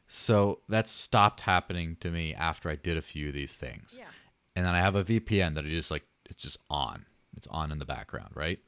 [0.08, 3.96] So that stopped happening to me after i did a few of these things.
[3.98, 4.06] Yeah.
[4.54, 7.04] and then i have a vpn that I just like it's just on.
[7.36, 8.58] It's on in the background right?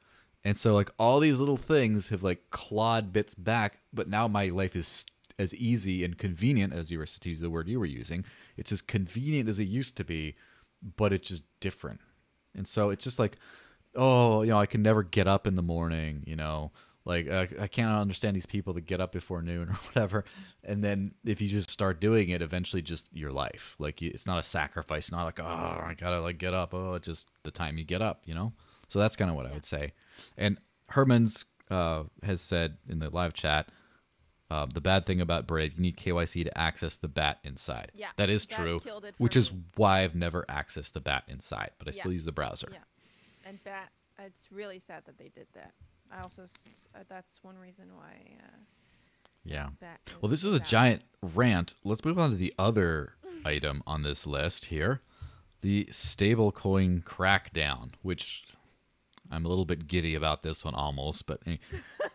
[0.43, 4.49] And so like all these little things have like clawed bits back but now my
[4.49, 5.05] life is
[5.39, 8.25] as easy and convenient as you were to use the word you were using.
[8.55, 10.35] It's as convenient as it used to be
[10.95, 11.99] but it's just different.
[12.55, 13.37] And so it's just like
[13.95, 16.71] oh you know i can never get up in the morning you know
[17.07, 20.25] like I, I can't understand these people that get up before noon or whatever
[20.63, 24.25] and then if you just start doing it eventually just your life like you, it's
[24.27, 27.51] not a sacrifice not like oh i gotta like get up oh it's just the
[27.51, 28.53] time you get up you know
[28.89, 29.93] so that's kind of what i would say
[30.37, 33.69] and herman's uh, has said in the live chat
[34.49, 37.91] uh, the bad thing about Brave, you need KYC to access the BAT inside.
[37.93, 38.79] Yeah, that is that true.
[39.17, 41.99] Which for is why I've never accessed the BAT inside, but I Yeah.
[42.03, 42.69] still use the browser.
[42.71, 42.79] Yeah.
[43.43, 43.89] And BAT.
[44.19, 45.73] it's really sad that they did that.
[46.11, 48.57] I also s- uh, that's one reason why uh,
[49.43, 49.69] Yeah.
[49.81, 49.99] that.
[50.21, 51.73] Well, this is a giant rant.
[51.83, 53.13] Let's move on to the other
[53.45, 55.01] item on this list here
[55.61, 58.43] the stablecoin crackdown, which
[59.31, 61.59] I'm a little bit giddy about this one almost, but anyway,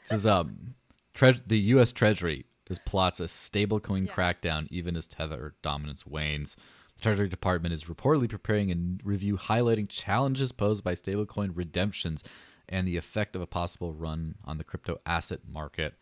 [0.08, 0.74] this is um,
[1.14, 1.92] tre- the U.S.
[1.92, 4.12] Treasury is plots a stablecoin Yeah.
[4.14, 6.56] crackdown even as Tether dominance wanes.
[6.96, 12.22] The Treasury Department is reportedly preparing a review highlighting challenges posed by stablecoin redemptions
[12.68, 15.94] and the effect of a possible run on the crypto asset market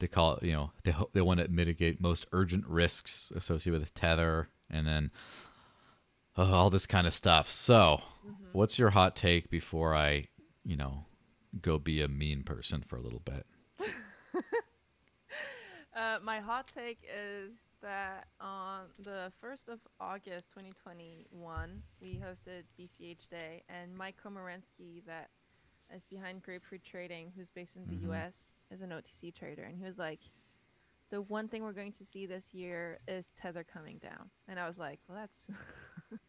[0.00, 3.80] they call it, you know, they ho- they want to mitigate most urgent risks associated
[3.80, 5.10] with Tether, and then
[6.36, 7.50] uh, all this kind of stuff.
[7.50, 8.02] So,
[8.52, 10.28] what's your hot take before I,
[10.64, 11.06] you know,
[11.60, 13.46] go be a mean person for a little bit?
[15.96, 23.28] Uh, my hot take is that on the 1st of August 2021, we hosted BCH
[23.28, 25.30] Day, and Mike Komaransky, that
[25.94, 28.10] is behind Grapefruit Trading, who's based in the Mhm.
[28.10, 30.20] US, as an OTC trader, and he was like,
[31.10, 34.30] the one thing we're going to see this year is Tether coming down.
[34.48, 35.44] And I was like, well, that's.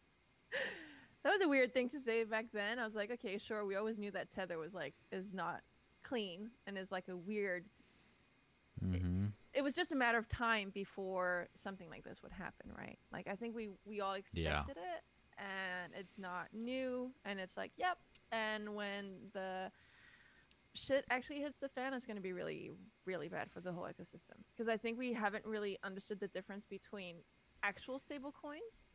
[1.22, 2.78] that was a weird thing to say back then.
[2.78, 3.64] I was like, okay, sure.
[3.64, 5.62] We always knew that Tether was like, is not
[6.02, 7.64] clean and is like a weird
[8.84, 9.28] Mm-hmm.
[9.54, 12.98] it was just a matter of time before something like this would happen, right?
[13.10, 15.02] Like I think we we all expected it,
[15.38, 17.96] and it's not new, and it's like, yep.
[18.32, 19.70] And when the
[20.74, 22.70] shit actually hits the fan, it's going to be really,
[23.04, 24.38] really bad for the whole ecosystem.
[24.54, 27.16] Because I think we haven't really understood the difference between
[27.62, 28.88] actual stable coins,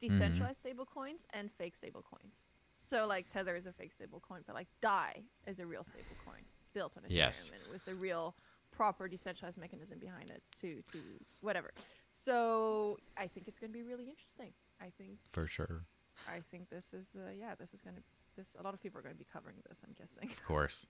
[0.00, 2.46] decentralized stable coins, and fake stable coins.
[2.80, 6.16] So like Tether is a fake stable coin, but like Dai is a real stable
[6.24, 7.50] coin built on Ethereum Yes.
[7.52, 8.34] and with a real
[8.70, 10.98] proper decentralized mechanism behind it to to
[11.40, 11.72] whatever.
[12.10, 14.52] So I think it's going to be really interesting.
[14.80, 15.84] I think For sure,
[16.28, 18.02] I think this is uh, yeah this is going to
[18.38, 19.78] this a lot of people are going to be covering this.
[19.84, 20.30] I'm guessing.
[20.30, 20.86] of course.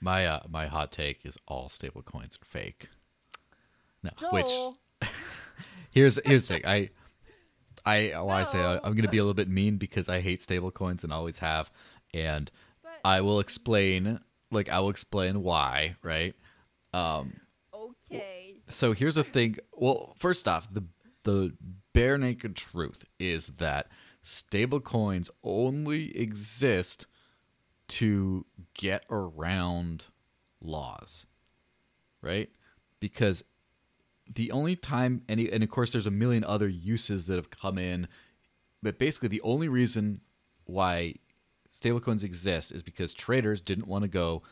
[0.00, 2.88] My uh, my hot take is all stable coins are fake.
[4.02, 4.78] No, which Joel,
[5.90, 6.66] here's here's the thing.
[6.66, 6.90] I
[7.86, 8.80] I why I say I, No.
[8.82, 11.38] I'm going to be a little bit mean because I hate stable coins and always
[11.38, 11.70] have,
[12.12, 12.50] and
[12.82, 14.20] But I will explain.
[14.50, 16.34] Like I will explain why, right?
[16.92, 17.34] Um,
[17.72, 18.56] okay.
[18.66, 19.58] so here's the thing.
[19.74, 20.84] Well, first off, the
[21.22, 21.52] the
[21.92, 23.88] bare naked truth is that
[24.24, 27.06] stablecoins only exist
[27.88, 30.04] to get around
[30.60, 31.26] laws,
[32.22, 32.50] right?
[33.00, 33.42] Because
[34.32, 37.78] the only time any and of course there's a million other uses that have come
[37.78, 38.06] in,
[38.82, 40.20] but basically the only reason
[40.64, 41.14] why
[41.74, 44.42] stablecoins exist is because traders didn't want to go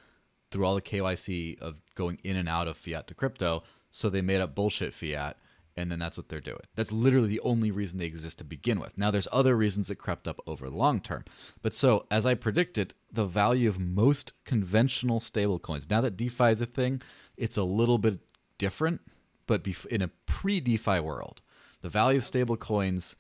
[0.50, 4.22] through all the KYC of going in and out of fiat to crypto, so they
[4.22, 5.36] made up bullshit fiat
[5.78, 6.58] and then that's what they're doing.
[6.74, 8.98] That's literally the only reason they exist to begin with.
[8.98, 11.24] Now there's other reasons that crept up over the long term.
[11.62, 16.60] But so, as I predicted, the value of most conventional stablecoins, now that DeFi is
[16.60, 17.00] a thing,
[17.36, 18.18] it's a little bit
[18.58, 19.02] different,
[19.46, 21.42] but in a pre-DeFi world,
[21.80, 23.14] the value of stablecoins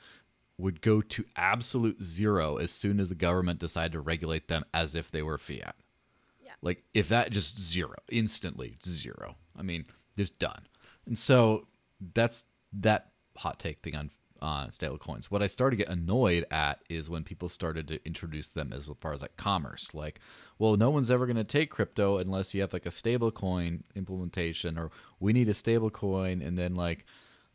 [0.58, 4.96] would go to absolute zero as soon as the government decided to regulate them as
[4.96, 5.76] if they were fiat.
[6.44, 6.54] Yeah.
[6.60, 9.36] Like if that just zero, instantly zero.
[9.56, 9.84] I mean,
[10.16, 10.66] just done.
[11.06, 11.68] And so
[12.14, 15.26] that's that hot take thing on uh, stablecoins.
[15.26, 18.88] What I started to get annoyed at is when people started to introduce them as
[19.00, 19.90] far as like commerce.
[19.92, 20.20] Like,
[20.58, 23.84] well, no one's ever going to take crypto unless you have like a stable coin
[23.94, 24.90] implementation, or
[25.20, 26.40] we need a stable coin.
[26.40, 27.04] And then like,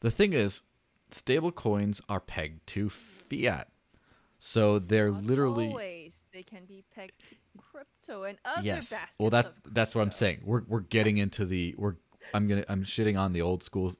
[0.02, 0.62] the thing is,
[1.12, 3.70] stable coins are pegged to fiat,
[4.40, 6.14] so they're Not literally always.
[6.34, 10.12] They can be pegged to crypto and other yes baskets well that that's what i'm
[10.12, 11.96] saying we're we're getting into the we're
[12.34, 13.94] i'm gonna i'm shitting on the old school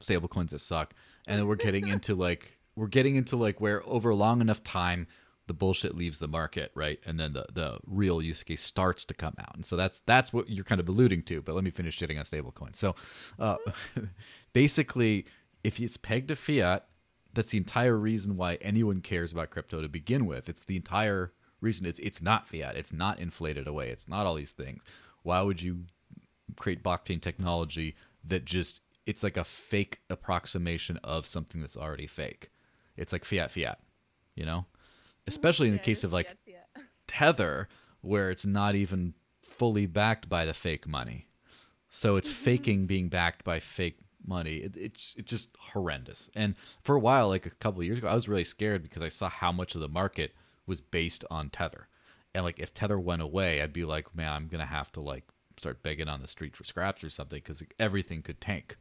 [0.00, 0.94] stable coins that suck.
[1.26, 5.06] And then we're getting into like we're getting into like where over long enough time
[5.46, 6.98] the bullshit leaves the market right?
[7.06, 9.54] And then the the real use case starts to come out.
[9.54, 12.18] And so that's that's what you're kind of alluding to but let me finish shitting
[12.18, 12.94] on stable coins so
[13.38, 13.56] uh
[14.52, 15.26] basically
[15.64, 16.86] if it's pegged to fiat
[17.36, 20.48] that's the entire reason why anyone cares about crypto to begin with.
[20.48, 22.76] It's the entire reason is it's not fiat.
[22.76, 23.90] It's not inflated away.
[23.90, 24.82] It's not all these things.
[25.22, 25.84] Why would you
[26.56, 27.94] create blockchain technology
[28.24, 32.50] that just it's like a fake approximation of something that's already fake.
[32.96, 33.78] It's like fiat fiat
[34.36, 34.66] you know?
[35.26, 36.38] Especially in the Yeah, case of like fiat,
[36.74, 36.86] fiat.
[37.08, 37.68] tether
[38.00, 41.28] where it's not even fully backed by the fake money.
[41.88, 42.44] So it's mm-hmm.
[42.44, 44.56] faking being backed by fake money.
[44.58, 46.30] It, it's it's just horrendous.
[46.34, 49.02] And for a while like a couple of years ago i was really scared because
[49.02, 50.34] i saw how much of the market
[50.66, 51.88] was based on tether.
[52.34, 55.24] And like if tether went away i'd be like man i'm gonna have to like
[55.58, 58.76] start begging on the street for scraps or something because everything could tank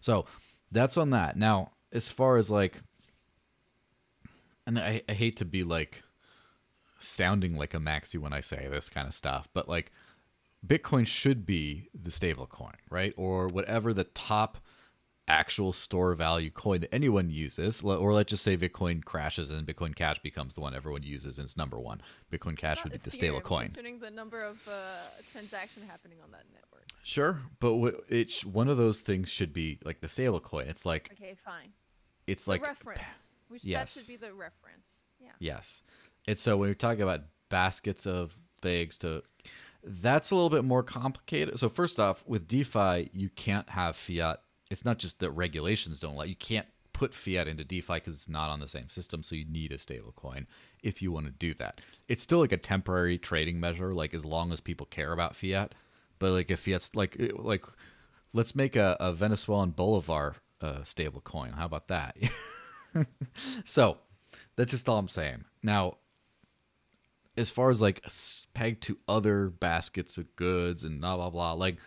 [0.00, 0.26] so
[0.70, 2.82] that's on that now as far as like
[4.66, 6.02] and I, I hate to be like
[6.98, 9.90] sounding like a maxi when I say this kind of stuff, but like
[10.66, 13.14] Bitcoin should be the stable coin, right?
[13.16, 14.58] Or whatever the top
[15.30, 17.82] actual store value coin that anyone uses.
[17.82, 21.44] Or let's just say Bitcoin crashes and Bitcoin Cash becomes the one everyone uses and
[21.46, 22.02] it's number one.
[22.32, 23.66] Bitcoin Cash would be the stable coin.
[23.66, 24.96] Considering the number of uh,
[25.32, 26.86] transaction happening on that network.
[27.02, 30.66] Sure, but what it sh- one of those things should be like the stable coin.
[30.68, 31.72] It's like Okay, fine.
[32.26, 33.00] it's The like reference.
[33.48, 34.86] Which that should be the reference.
[35.18, 35.30] Yeah.
[35.38, 35.82] Yes.
[36.28, 39.22] And so when you're talking about baskets of things to
[39.82, 41.58] that's a little bit more complicated.
[41.58, 44.40] So first off, with DeFi, you can't have fiat.
[44.70, 48.28] It's not just that regulations don't let you can't put fiat into DeFi because it's
[48.28, 49.22] not on the same system.
[49.22, 50.46] So you need a stable coin
[50.82, 51.80] if you want to do that.
[52.08, 55.74] It's still like a temporary trading measure, like as long as people care about fiat.
[56.18, 57.64] But like if fiat's like like
[58.32, 61.52] let's make a, a Venezuelan bolivar uh, stable coin.
[61.52, 62.16] How about that?
[63.64, 63.98] so
[64.56, 65.44] that's just all I'm saying.
[65.62, 65.96] Now,
[67.36, 68.04] as far as like
[68.54, 71.78] pegged to other baskets of goods and blah blah blah, like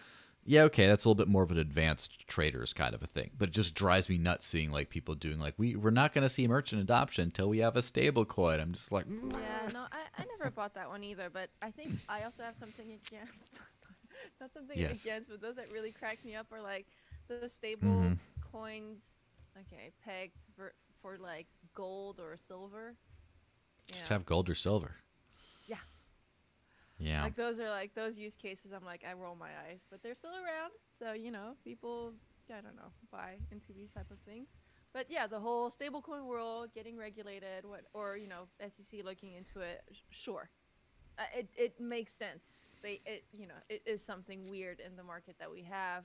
[0.46, 3.32] yeah, okay, that's a little bit more of an advanced traders kind of a thing.
[3.38, 6.24] But it just drives me nuts seeing like people doing like we we're not going
[6.24, 8.60] to see merchant adoption until we have a stable coin.
[8.60, 11.96] I'm just like Yeah, no, I, I never bought that one either, but I think
[12.10, 13.60] I also have something against.
[14.41, 15.00] Not something Yes.
[15.04, 16.88] against, but those that really crack me up are like
[17.28, 18.20] the stable Mhm.
[18.41, 19.14] coins,
[19.60, 22.96] okay, pegged for, for like gold or silver.
[23.88, 24.10] just Yeah.
[24.10, 24.96] have gold or silver.
[27.00, 27.24] Yeah.
[27.24, 28.72] Like those are like those use cases.
[28.74, 30.72] I'm like I roll my eyes, but they're still around.
[31.00, 32.14] So you know, people
[32.50, 34.50] I don't know buy into these type of things.
[34.94, 39.60] But yeah, the whole stablecoin world getting regulated, what or you know SEC looking into
[39.60, 39.84] it.
[40.10, 40.50] Sure,
[41.18, 42.44] uh, it it makes sense.
[42.84, 46.04] They it you know it is something weird in the market that we have.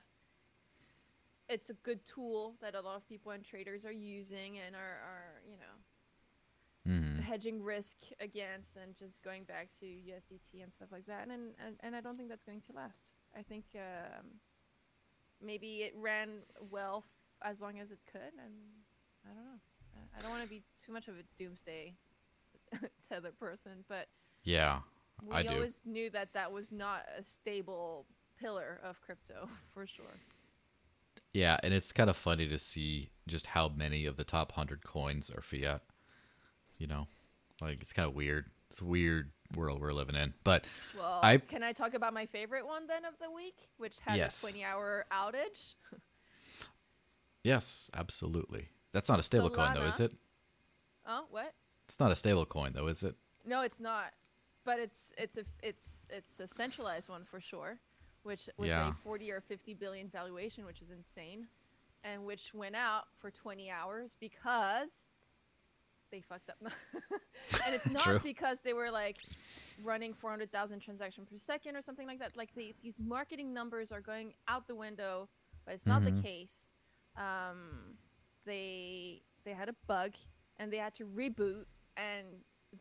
[1.50, 4.80] It's a good tool that a lot of people and traders are using and are,
[4.80, 5.74] are you know
[7.28, 11.28] hedging risk against and just going back to USDT and stuff like that.
[11.28, 13.12] And and, and I don't think that's going to last.
[13.36, 14.26] I think um,
[15.44, 16.28] maybe it ran
[16.70, 18.54] well f- as long as it could, and
[19.24, 19.58] I don't know.
[20.16, 21.94] I- don't want to be too much of a doomsday
[23.08, 24.08] tether person, but
[24.44, 24.80] Yeah.
[25.22, 25.48] We I do.
[25.50, 28.06] always knew that that was not a stable
[28.40, 30.16] pillar of crypto for sure.
[31.34, 34.82] Yeah, and it's kind of funny to see just how many of the top 100
[34.84, 35.82] coins are fiat.
[36.78, 37.06] You know,
[37.60, 38.46] like it's kind of weird.
[38.70, 40.34] It's a weird world we're living in.
[40.44, 40.64] But
[40.96, 44.16] Well, I- can I talk about my favorite one then of the week, which had
[44.16, 44.42] Yes.
[44.42, 45.74] a 20-hour outage?
[47.44, 48.68] yes, absolutely.
[48.92, 50.12] That's not a stable coin though, is it?
[51.06, 51.54] Oh, what?
[51.86, 53.14] It's not a stable coin though, is it?
[53.46, 54.12] No, it's not.
[54.64, 57.78] But it's it's a it's it's a centralized one for sure,
[58.22, 58.90] which with Yeah.
[58.90, 61.48] a 40 or 50 billion valuation, which is insane,
[62.04, 65.12] and which went out for 20 hours because
[66.10, 66.56] they fucked up.
[67.66, 69.18] and it's not because they were like
[69.82, 72.36] running 400,000 transactions per second or something like that.
[72.36, 75.28] Like these marketing numbers are going out the window,
[75.64, 76.16] but it's not Mhm.
[76.16, 76.70] the case.
[77.16, 77.96] Um,
[78.44, 80.12] they they had a bug
[80.58, 81.64] and they had to reboot,
[81.96, 82.26] and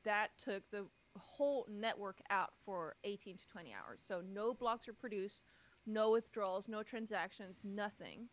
[0.03, 0.85] that took the
[1.17, 4.01] whole network out for 18 to 20 hours.
[4.03, 5.43] So no blocks were produced,
[5.85, 8.29] no withdrawals, no transactions, nothing.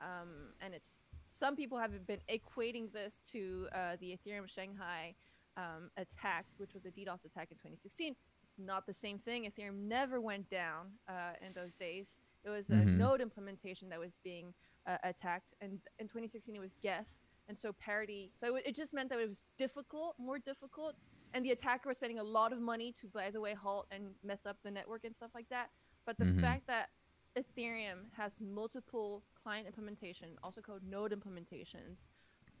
[0.00, 1.00] Um, and it's
[1.38, 5.14] some people have been equating this to uh, the Ethereum Shanghai
[5.56, 8.14] um, attack, which was a DDoS attack in 2016.
[8.42, 9.44] It's not the same thing.
[9.50, 12.18] Ethereum never went down uh, in those days.
[12.44, 12.96] It was a Mhm.
[12.98, 14.54] node implementation that was being
[14.86, 17.08] uh, attacked, and in 2016 it was Geth,
[17.48, 18.30] and so parity.
[18.34, 20.94] So it, it just meant that it was difficult, more difficult,
[21.34, 24.14] and the attacker was spending a lot of money to, by the way, halt and
[24.22, 25.70] mess up the network and stuff like that.
[26.06, 26.40] But the Mhm.
[26.40, 26.90] fact that
[27.36, 32.08] Ethereum has multiple client implementation, also called node implementations,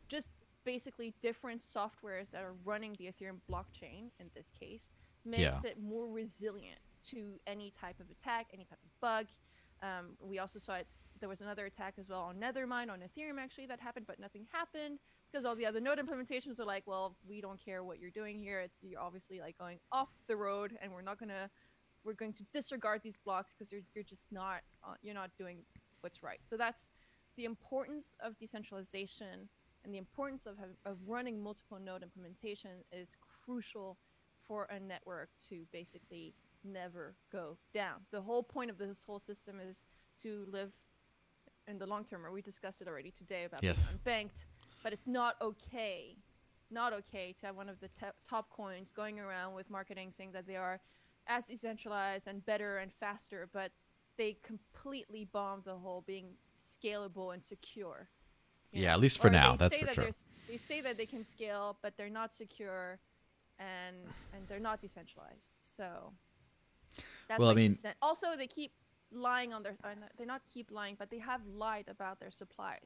[0.08, 0.30] just
[0.64, 4.90] basically different softwares that are running the Ethereum blockchain in this case,
[5.24, 5.60] makes Yeah.
[5.64, 9.28] it more resilient to any type of attack, any type of bug.
[9.82, 10.86] Um, we also saw it.
[11.18, 14.46] There was another attack as well on Nethermind on Ethereum actually that happened, but nothing
[14.52, 14.98] happened
[15.30, 18.38] because all the other node implementations are like, well, we don't care what you're doing
[18.38, 18.60] here.
[18.60, 21.48] It's you're obviously like going off the road, and we're not gonna
[22.06, 25.58] we're going to disregard these blocks because you're, you're just not uh, you're not doing
[26.00, 26.92] what's right so that's
[27.36, 29.48] the importance of decentralization
[29.84, 30.54] and the importance of,
[30.86, 33.98] of running multiple node implementation is crucial
[34.46, 36.32] for a network to basically
[36.64, 39.84] never go down the whole point of this whole system is
[40.20, 40.70] to live
[41.68, 43.84] in the long term or we discussed it already today about Yes.
[44.04, 44.44] being unbanked
[44.82, 46.16] but it's not okay
[46.70, 47.88] not okay to have one of the
[48.28, 50.80] top coins going around with marketing saying that they are
[51.26, 53.72] as decentralized and better and faster, but
[54.16, 58.08] they completely bombed the whole being scalable and secure.
[58.72, 58.92] Yeah, know?
[58.94, 60.10] at least for Or now, they that's say for that sure.
[60.48, 62.98] They say that they can scale, but they're not secure,
[63.58, 63.96] and
[64.34, 65.50] and they're not decentralized.
[65.60, 66.12] So
[67.28, 68.72] that's Well, I mean- also they keep
[69.10, 69.76] lying on their.
[70.18, 72.78] They not keep lying, but they have lied about their supply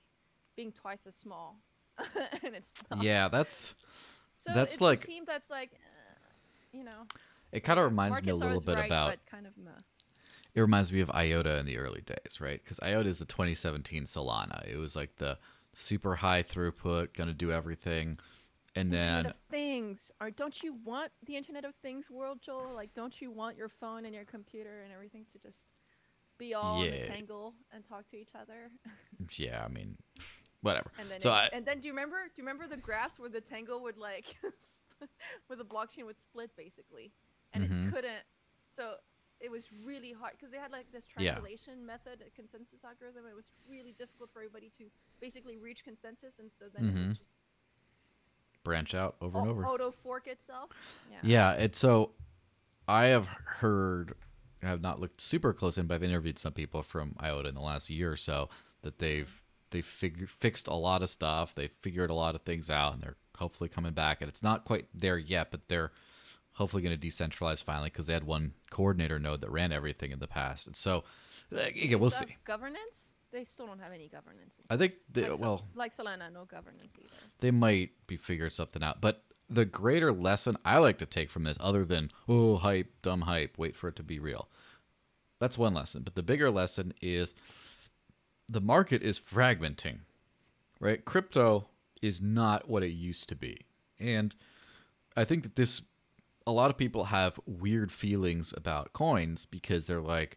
[0.57, 1.57] being twice as small,
[2.43, 3.03] and it's not.
[3.03, 3.75] Yeah, that's
[4.39, 6.29] So that's like- a team that's like, uh,
[6.73, 7.05] you know.
[7.53, 9.53] It kind of reminds me a little bit right, about kind of
[10.55, 12.61] it reminds me of IOTA in the early days, right?
[12.63, 14.67] Because IOTA is the 2017 Solana.
[14.69, 15.39] It was like the
[15.75, 18.19] super high throughput, gonna do everything,
[18.75, 20.11] and Internet then of Things.
[20.21, 22.73] Or don't you want the Internet of Things world, Joel?
[22.75, 25.63] Like, don't you want your phone and your computer and everything to just
[26.39, 27.01] be all in Yeah.
[27.01, 28.71] a tangle and talk to each other?
[29.39, 29.97] yeah, I mean,
[30.63, 30.91] whatever.
[30.99, 32.17] And then, So it- I, and then, do you remember?
[32.25, 34.35] Do you remember the graphs where the tangle would like,
[35.47, 37.13] where the blockchain would split basically,
[37.93, 38.23] couldn't.
[38.75, 38.95] So
[39.41, 41.33] it was really hard because they had like this Yeah.
[41.33, 43.25] triangulation method, a consensus algorithm.
[43.27, 44.85] It was really difficult for everybody to
[45.21, 47.09] basically reach consensus, and so then it Mhm.
[47.09, 47.31] would just
[48.63, 49.67] branch out over au- and over.
[49.67, 50.71] auto fork itself.
[51.11, 51.19] Yeah.
[51.23, 52.15] Yeah, it's so
[52.87, 54.15] I have heard
[54.63, 57.55] I have not looked super close in, but I've interviewed some people from IOTA in
[57.55, 58.51] the last year or so
[58.83, 61.55] that they've they figured fixed a lot of stuff.
[61.55, 64.21] They figured a lot of things out, and they're hopefully coming back.
[64.21, 65.93] And it's not quite there yet, but they're
[66.61, 70.19] hopefully going to decentralize finally because they had one coordinator node that ran everything in
[70.19, 70.67] the past.
[70.67, 71.05] And so,
[71.57, 72.37] uh, again, we'll see.
[72.45, 73.13] Governance?
[73.33, 74.57] They still don't have any governance.
[74.69, 77.09] I think they, like, well, like Solana, no governance either.
[77.39, 79.01] they might be figuring something out.
[79.01, 83.23] But the greater lesson I like to take from this, other than oh hype, dumb
[83.23, 84.51] hype, wait for it to be real.
[85.39, 86.03] That's one lesson.
[86.03, 87.35] But the bigger lesson is
[88.51, 90.01] the market is fragmenting.
[90.79, 91.03] Right?
[91.03, 91.69] Crypto
[92.03, 93.65] is not what it used to be.
[93.99, 94.35] And
[95.17, 95.83] I think that this
[96.47, 100.37] a lot of people have weird feelings about coins because they're like,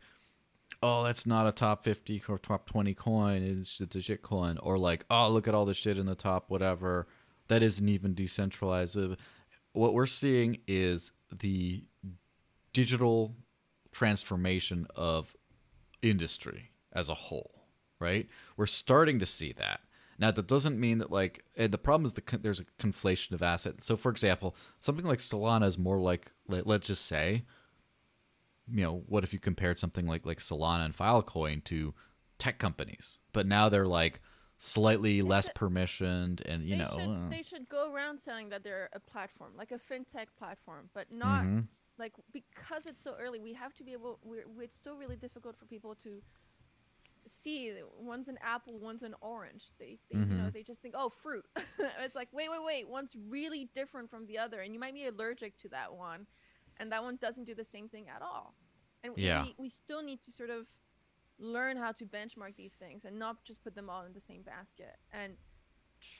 [0.82, 3.42] oh, that's not a top 50 or top 20 coin.
[3.42, 4.58] It's, it's a shit coin.
[4.58, 7.08] Or like, oh, look at all the shit in the top, whatever.
[7.48, 8.98] That isn't even decentralized.
[9.72, 11.84] What we're seeing is the
[12.74, 13.36] digital
[13.92, 15.36] transformation of
[16.02, 17.64] industry as a whole,
[18.00, 18.28] right?
[18.58, 19.82] We're starting to see that.
[20.20, 23.32] Now, that doesn't mean that, like, and the problem is the con- there's a conflation
[23.32, 23.88] of assets.
[23.88, 27.44] So, for example, something like Solana is more like, let, let's just say,
[28.72, 31.94] you know, what if you compared something like like Solana and Filecoin to
[32.40, 34.22] tech companies, but now they're like
[34.58, 38.50] slightly less should- permissioned, and you they know, should uh, they should go around saying
[38.50, 41.68] that they're a platform, like a fintech platform, but not mhm.
[41.98, 43.40] like because it's so early.
[43.40, 44.20] We have to be able.
[44.24, 46.22] We're, we- it's still really difficult for people to
[47.28, 47.74] see.
[48.00, 49.72] One's an apple, one's an orange.
[49.80, 50.54] They, they you know, Mhm.
[50.54, 51.46] they just think, oh, fruit.
[52.04, 52.88] it's like, wait, wait, wait.
[52.90, 56.28] One's really different from the other, and you might be allergic to that one,
[56.78, 58.54] and that one doesn't do the same thing at all.
[59.04, 59.44] And Yeah.
[59.44, 60.68] we, we still need to sort of
[61.40, 64.44] learn how to benchmark these things and not just put them all in the same
[64.44, 65.36] basket and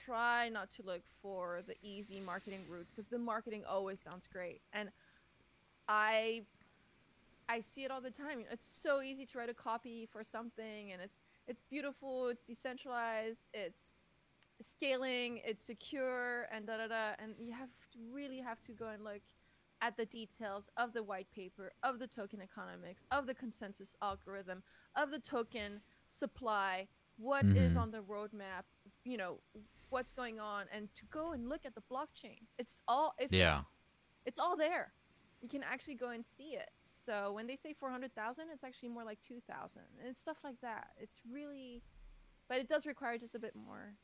[0.06, 4.62] try not to look for the easy marketing route because the marketing always sounds great
[4.74, 4.90] and
[5.88, 6.42] i
[7.56, 8.40] i see it all the time.
[8.56, 11.18] It's so easy to write a copy for something and it's
[11.50, 13.84] it's beautiful it's decentralized it's
[14.74, 17.06] scaling it's secure and da da da.
[17.22, 19.22] And you have to really have to go and look
[19.82, 24.60] at the details of the white paper of the token economics of the consensus algorithm
[25.02, 25.82] of the token
[26.22, 26.88] supply
[27.18, 27.82] What is Mhm.
[27.84, 28.64] on the roadmap
[29.12, 29.34] you know
[29.94, 32.42] what's going on and to go and look at the blockchain.
[32.62, 33.60] It's all if Yeah.
[33.60, 33.68] it's,
[34.30, 34.86] it's all there.
[35.44, 36.72] You can actually go and see it
[37.06, 41.20] so when they say 400000 it's actually more like 2000 and stuff like that it's
[41.32, 41.82] really
[42.48, 43.96] but it does require just a bit more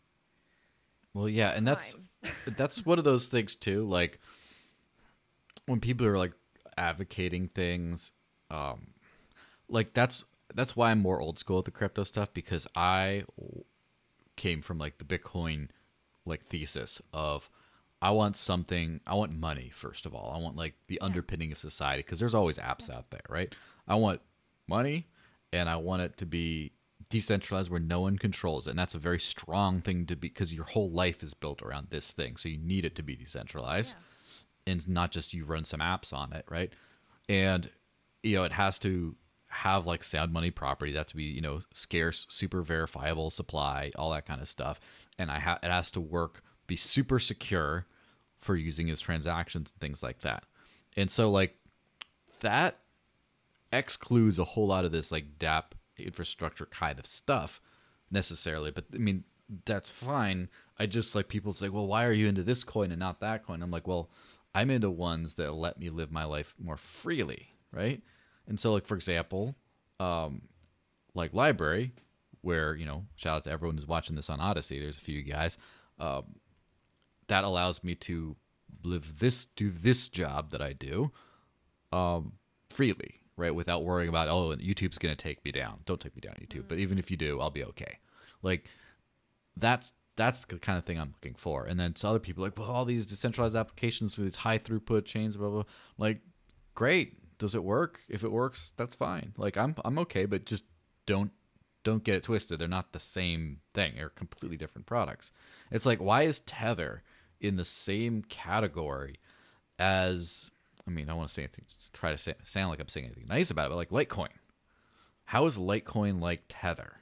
[1.13, 1.95] Well, yeah, and that's
[2.45, 3.83] that's one of those things too.
[3.87, 4.19] Like
[5.65, 6.33] when people are like
[6.77, 8.11] advocating things,
[8.49, 8.87] um,
[9.67, 13.23] like that's that's why I'm more old school with the crypto stuff because I
[14.35, 15.69] came from like the Bitcoin
[16.25, 17.49] like thesis of
[18.01, 19.01] I want something.
[19.05, 20.31] I want money first of all.
[20.33, 23.53] I want like the underpinning of society because there's always apps out there, right?
[23.87, 24.21] I want
[24.67, 25.07] money,
[25.51, 26.71] and I want it to be
[27.09, 28.71] decentralized where no one controls it.
[28.71, 31.87] And that's a very strong thing to be because your whole life is built around
[31.89, 32.37] this thing.
[32.37, 33.95] So you need it to be decentralized
[34.67, 34.73] Yeah.
[34.73, 36.71] and not just you run some apps on it, right?
[37.27, 37.69] And
[38.23, 39.15] you know, it has to
[39.47, 40.93] have like sound money properties.
[40.95, 44.79] That to be you know scarce, super verifiable supply, all that kind of stuff.
[45.17, 47.85] And I ha- it has to work, be super secure
[48.39, 50.43] for using his transactions and things like that.
[50.95, 51.55] And so like
[52.39, 52.79] that
[53.71, 57.59] excludes a whole lot of this like dApp infrastructure kind of stuff
[58.09, 58.71] necessarily.
[58.71, 59.23] But I mean,
[59.65, 60.49] that's fine.
[60.77, 63.45] I just like people say, well, why are you into this coin and not that
[63.45, 63.61] coin?
[63.61, 64.09] I'm like, well,
[64.55, 68.01] I'm into ones that let me live my life more freely, right?
[68.47, 69.55] And so, like for example,
[69.99, 70.43] um,
[71.13, 71.91] like LBRY,
[72.41, 74.79] where you know, shout out to everyone who's watching this on Odysee.
[74.79, 75.57] There's a few guys.
[75.99, 76.35] Um,
[77.29, 78.35] that allows me to
[78.83, 81.11] live this, do this job that I do,
[81.91, 82.33] um,
[82.69, 83.55] freely, right?
[83.55, 85.79] Without worrying about, oh, YouTube's to take me down.
[85.85, 86.65] Don't take me down, YouTube.
[86.67, 87.97] But even if you do, I'll be okay.
[88.43, 88.65] Like,
[89.57, 91.63] that's that's the kind of thing I'm looking for.
[91.63, 95.05] And then to other people, like, well, all these decentralized applications with these high throughput
[95.05, 95.71] chains, blah, blah, blah.
[95.97, 96.19] Like,
[96.75, 97.37] great.
[97.37, 98.01] Does it work?
[98.09, 99.33] If it works, that's fine.
[99.37, 100.65] Like, I'm I'm okay, but just
[101.05, 101.31] don't
[101.85, 102.59] don't get it twisted.
[102.59, 103.93] They're not the same thing.
[103.95, 105.31] They're completely different products.
[105.71, 107.01] It's like, why is Tether
[107.39, 109.15] in the same category
[109.77, 110.49] as
[110.87, 113.27] I mean, I want to say anything, try to say, sound like I'm saying anything
[113.27, 114.29] nice about it, but like Litecoin.
[115.25, 116.93] How is Litecoin like Tether?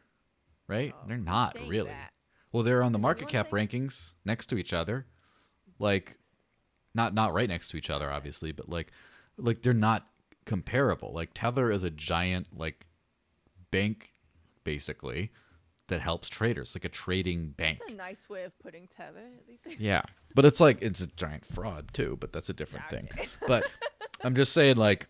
[0.68, 0.94] Right?
[0.94, 1.90] Oh, They're not really.
[1.90, 2.12] that?
[2.52, 5.06] Well, they're on the Is market cap saying rankings next to each other.
[5.80, 6.18] Like
[6.94, 8.92] not not right next to each other obviously, but like
[9.38, 10.08] like they're not
[10.46, 11.14] comparable.
[11.14, 12.88] Like Tether is a giant like
[13.72, 14.12] bank
[14.64, 15.32] basically
[15.88, 17.80] that helps traders, like a trading bank.
[17.80, 19.30] That's a nice way of putting tether.
[19.80, 20.02] Yeah.
[20.36, 23.10] But it's like it's a giant fraud too, but that's a different Yeah, thing.
[23.14, 23.28] okay.
[23.48, 23.70] But
[24.24, 25.08] I'm just saying like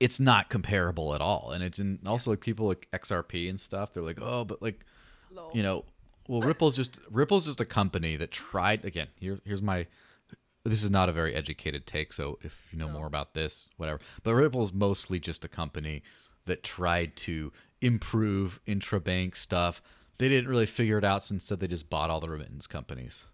[0.00, 1.50] it's not comparable at all.
[1.52, 4.84] And it's in also like people like XRP and stuff, they're like, "Oh, but like
[5.32, 5.50] Lol.
[5.54, 5.84] you know,
[6.28, 9.86] well Ripple's just Ripple's just a company that tried again, here's here's my
[10.64, 12.94] this is not a very educated take, so if you know No.
[12.94, 14.00] more about this, whatever.
[14.22, 16.02] But Ripple's mostly just a company
[16.46, 19.82] that tried to improve intrabank stuff.
[20.18, 23.24] They didn't really figure it out, so instead they just bought all the remittance companies.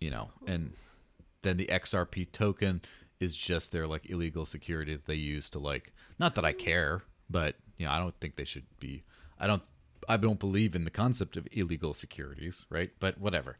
[0.00, 0.72] You know, and
[1.42, 2.82] then the XRP token
[3.20, 7.02] is just their like illegal security that they use to like not that I care,
[7.30, 9.04] but you know, I don't think they should be
[9.38, 9.62] I don't
[10.08, 12.90] I don't believe in the concept of illegal securities, right?
[12.98, 13.56] But whatever.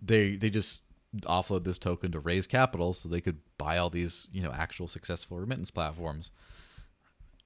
[0.00, 0.82] They they just
[1.22, 4.88] offload this token to raise capital so they could buy all these, you know, actual
[4.88, 6.30] successful remittance platforms.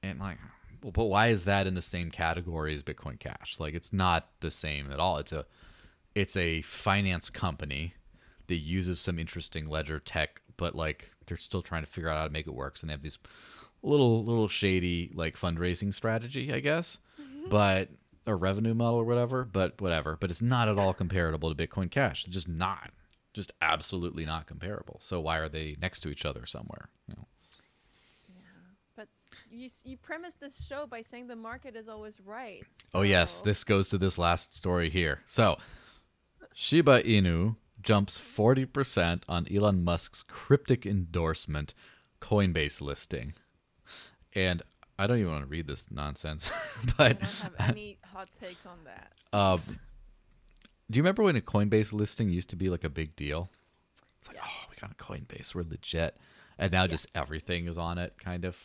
[0.02, 0.38] And like
[0.82, 3.56] well, but why is that in the same category as Bitcoin Cash?
[3.58, 5.18] Like it's not the same at all.
[5.18, 5.46] It's a
[6.14, 7.94] it's a finance company
[8.46, 12.24] that uses some interesting ledger tech, but like they're still trying to figure out how
[12.24, 12.76] to make it work.
[12.76, 13.18] So they have these
[13.82, 17.48] little little shady like fundraising strategy, I guess, mm-hmm.
[17.50, 17.90] but
[18.26, 19.44] a revenue model or whatever.
[19.44, 20.16] But whatever.
[20.18, 22.24] But it's not at all comparable to Bitcoin Cash.
[22.24, 22.90] It's just not.
[23.34, 24.98] Just absolutely not comparable.
[25.00, 26.88] So why are they next to each other somewhere?
[27.08, 27.26] You know?
[29.50, 32.62] You you premise this show by saying the market is always right.
[32.94, 35.20] Oh yes, this goes to this last story here.
[35.26, 35.56] So,
[36.54, 41.72] Shiba Inu jumps 40% on Elon Musk's cryptic endorsement
[42.20, 43.34] Coinbase listing.
[44.34, 44.62] And
[44.98, 46.50] I don't even want to read this nonsense,
[46.96, 49.12] but I don't have any hot takes on that.
[49.32, 49.56] uh,
[50.90, 53.48] do you remember when a Coinbase listing used to be like a big deal?
[54.18, 54.46] It's like, Yes.
[54.48, 56.16] oh, we got a Coinbase, we're legit.
[56.58, 56.88] And now Yeah.
[56.88, 58.56] just everything is on it, kind of.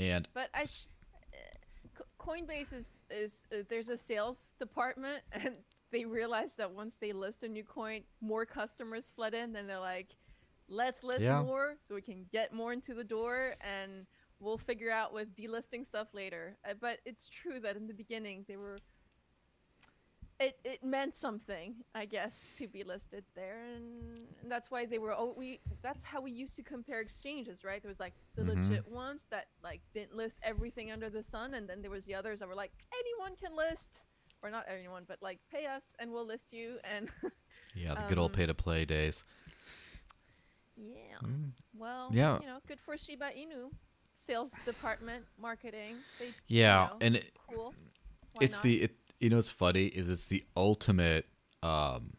[0.00, 5.58] And But I, uh, Coinbase is is uh, there's a sales department, and
[5.92, 9.52] they realize that once they list a new coin, more customers flood in.
[9.52, 10.08] Then they're like,
[10.68, 11.42] let's list Yeah.
[11.42, 14.06] more so we can get more into the door, and
[14.38, 16.56] we'll figure out with delisting stuff later.
[16.68, 18.78] Uh, but it's true that in the beginning they were.
[20.40, 25.12] It, it meant something, I guess, to be listed there, and that's why they were.
[25.12, 25.60] Oh, we.
[25.82, 27.82] That's how we used to compare exchanges, right?
[27.82, 28.48] There was like the Mhm.
[28.70, 32.14] legit ones that like didn't list everything under the sun, and then there was the
[32.14, 34.00] others that were like anyone can list,
[34.42, 36.78] or not anyone, but like pay us and we'll list you.
[36.84, 37.10] And
[37.74, 39.22] yeah, the good old Um, pay to play days.
[40.76, 41.52] yeah, Mm.
[41.74, 42.40] well, Yeah.
[42.40, 43.70] you know, good for Shiba Inu,
[44.16, 45.96] sales department, marketing.
[46.18, 47.74] They, Yeah, you know, and it, cool.
[48.32, 48.62] Why it's not?
[48.62, 51.26] the it, you know what's funny is it's the ultimate
[51.62, 52.14] um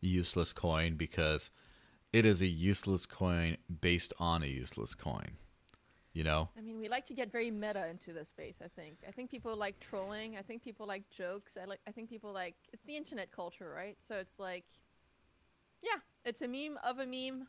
[0.00, 1.50] useless coin because
[2.12, 5.32] it is a useless coin based on a useless coin
[6.12, 8.58] you know I mean, we like to get very meta into this space.
[8.62, 8.98] I think.
[9.08, 10.36] I think people like trolling.
[10.36, 11.56] I think people like jokes.
[11.60, 11.80] I like.
[11.86, 12.56] I think people like.
[12.72, 13.96] It's the internet culture, right?
[14.06, 14.66] So it's like,
[15.82, 17.46] yeah, it's a meme of a meme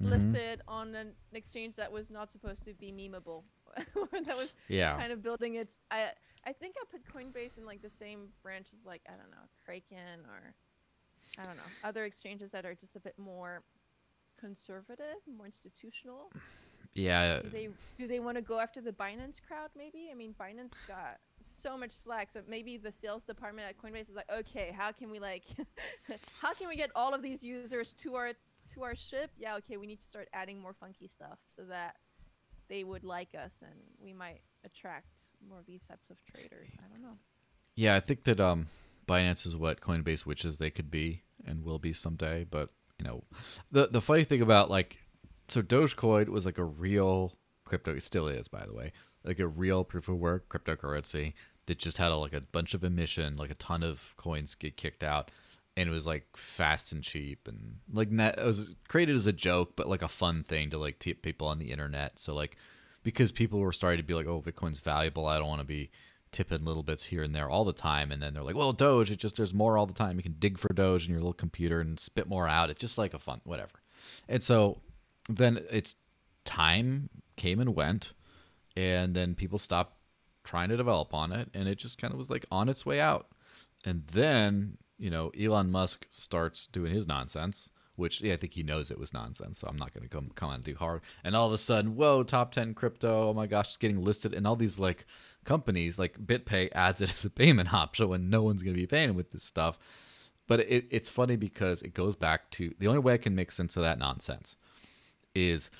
[0.00, 0.10] Mhm.
[0.10, 3.42] listed on an exchange that was not supposed to be memeable,
[4.26, 5.80] that was yeah kind of building its.
[5.90, 6.10] I
[6.46, 9.46] I think I put Coinbase in like the same branch as like I don't know
[9.64, 10.54] Kraken or
[11.38, 13.62] I don't know other exchanges that are just a bit more
[14.38, 16.30] conservative, more institutional.
[16.94, 17.68] yeah Do they
[17.98, 19.70] do they want to go after the Binance crowd?
[19.76, 20.08] Maybe.
[20.10, 24.16] I mean, Binance got so much slack, so maybe the sales department at Coinbase is
[24.16, 25.44] like, okay, how can we like,
[26.42, 28.32] how can we get all of these users to our
[28.74, 29.30] to our ship?
[29.38, 31.96] Yeah, okay, we need to start adding more funky stuff so that
[32.68, 36.70] they would like us and we might attract more of these types of traders.
[36.78, 37.16] I don't know.
[37.74, 38.66] yeah i think that um
[39.06, 43.22] binance is what coinbase wishes they could be and will be someday but you know
[43.72, 44.98] the the funny thing about like
[45.48, 47.32] so dogecoin was like a real
[47.64, 48.92] crypto it still is by the way
[49.24, 51.32] like a real proof of work cryptocurrency
[51.66, 54.76] that just had a, like a bunch of emission like a ton of coins get
[54.76, 55.30] kicked out
[55.78, 59.32] and it was like fast and cheap and like that it was created as a
[59.32, 62.18] joke but like a fun thing to like tip people on the internet.
[62.18, 62.56] So like
[63.04, 65.90] because people were starting to be like oh bitcoin's valuable i don't want to be
[66.32, 68.10] tipping little bits here and there all the time.
[68.12, 70.16] And then they're like well doge it just there's more all the time.
[70.16, 72.70] You can dig for doge in your little computer and spit more out.
[72.70, 73.80] It's just like a fun whatever.
[74.28, 74.80] And so
[75.28, 75.94] then it's
[76.44, 78.12] time came and went
[78.76, 79.94] and then people stopped
[80.42, 83.00] trying to develop on it and it just kind of was like on its way
[83.00, 83.28] out.
[83.84, 88.62] And then you know elon musk starts doing his nonsense which yeah, i think he
[88.62, 91.34] knows it was nonsense so i'm not going to come come on too hard and
[91.34, 94.46] all of a sudden whoa top 10 crypto oh my gosh it's getting listed and
[94.46, 95.06] all these like
[95.44, 98.86] companies like bitpay adds it as a payment option when no one's going to be
[98.86, 99.78] paying with this stuff
[100.46, 103.52] but it, it's funny because it goes back to the only way i can make
[103.52, 104.56] sense of that nonsense
[105.34, 105.70] is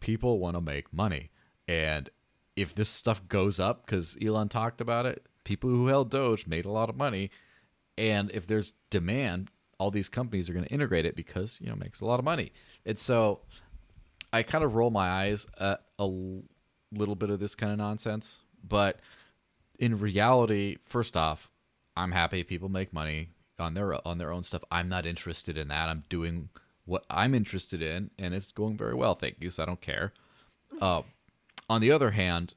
[0.00, 1.30] people want to make money.
[1.66, 2.10] And
[2.56, 6.66] if this stuff goes up, because Elon talked about it, people who held Doge made
[6.66, 7.30] a lot of money.
[7.96, 11.74] And if there's demand, all these companies are going to integrate it because, you know,
[11.74, 12.52] it makes a lot of money.
[12.84, 13.40] And so
[14.32, 16.06] I kind of roll my eyes at a
[16.92, 18.40] little bit of this kind of nonsense.
[18.66, 19.00] But
[19.78, 21.50] in reality, first off,
[21.96, 24.64] I'm happy people make money on their on their own stuff.
[24.70, 25.88] I'm not interested in that.
[25.88, 26.48] I'm doing
[26.86, 29.14] what I'm interested in, and it's going very well.
[29.14, 29.50] Thank you.
[29.50, 30.12] So I don't care.
[30.80, 31.02] Uh,
[31.70, 32.54] on the other hand,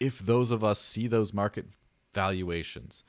[0.00, 1.66] if those of us see those market
[2.12, 3.04] valuations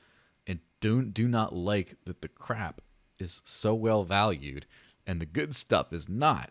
[0.48, 2.80] and do do not like that the crap
[3.18, 4.66] is so well valued
[5.06, 6.50] and the good stuff is not,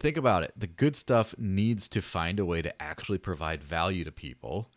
[0.00, 0.52] think about it.
[0.56, 4.70] The good stuff needs to find a way to actually provide value to people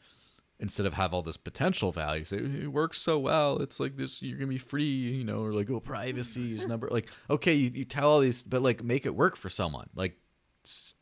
[0.60, 2.24] instead of have all this potential value.
[2.24, 4.22] Say it works so well, it's like this.
[4.22, 6.88] You're gonna be free, you know, or like oh privacy is number.
[6.90, 9.90] Like okay, you, you tell all these, but like make it work for someone.
[9.96, 10.18] Like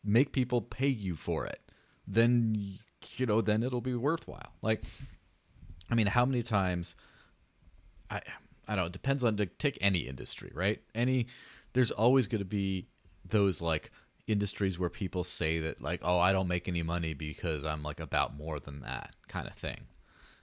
[0.03, 1.59] make people pay you for it.
[2.07, 2.79] Then
[3.17, 4.53] you know, then it'll be worthwhile.
[4.61, 4.83] Like,
[5.89, 6.95] I mean, how many times?
[8.09, 8.21] I
[8.67, 8.85] I don't know.
[8.87, 10.81] It depends on to take any industry, right?
[10.93, 11.27] Any
[11.73, 12.87] there's always going to be
[13.27, 13.91] those like
[14.27, 17.99] industries where people say that like, oh, I don't make any money because I'm like
[17.99, 19.87] about more than that kind of thing.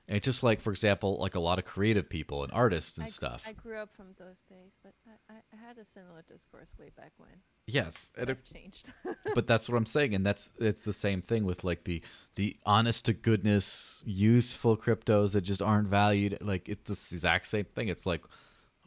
[0.09, 3.07] And it's just like, for example, like a lot of creative people and artists and
[3.07, 3.42] I, stuff.
[3.44, 4.92] I grew up from those days, but
[5.28, 7.30] I, I, had a similar discourse way back when.
[7.66, 8.92] yes, and it, changed.
[9.34, 12.02] but that's what I'm saying, and that's it's the same thing with like the
[12.36, 16.38] the honest to goodness, useful cryptos that just aren't valued.
[16.40, 17.88] Like it's the exact same thing.
[17.88, 18.22] It's like,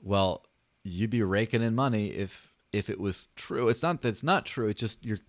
[0.01, 0.45] well,
[0.86, 3.67] you'd be raking in money if if it was true.
[3.67, 4.70] It's not that it's not true.
[4.70, 5.20] It's just you're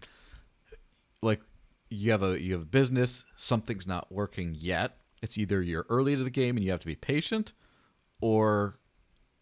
[1.21, 1.41] like
[1.89, 5.00] you have a you have a business, something's not working yet.
[5.23, 7.53] It's either you're early to the game and you have to be patient,
[8.21, 8.75] or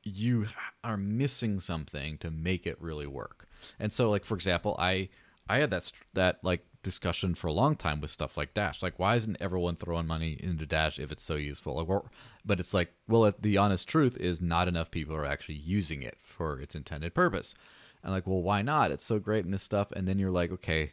[0.03, 0.47] you
[0.85, 3.47] are missing something to make it really work.
[3.79, 5.09] And so, like for example, I
[5.49, 8.83] I had that that like discussion for a long time with stuff like Dash.
[8.83, 11.77] Like, why isn't everyone throwing money into Dash if it's so useful?
[11.77, 12.09] Like, we're-
[12.45, 16.19] but it's like, well, the honest truth is not enough people are actually using it
[16.23, 17.55] for its intended purpose.
[18.03, 18.93] And like, well, why not?
[18.93, 19.91] It's so great in this stuff.
[19.93, 20.93] And then you're like, okay,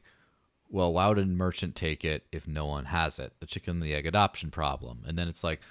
[0.69, 3.33] well, why would a merchant take it if no one has it?
[3.39, 5.03] The chicken and the egg adoption problem.
[5.07, 5.61] And then it's like,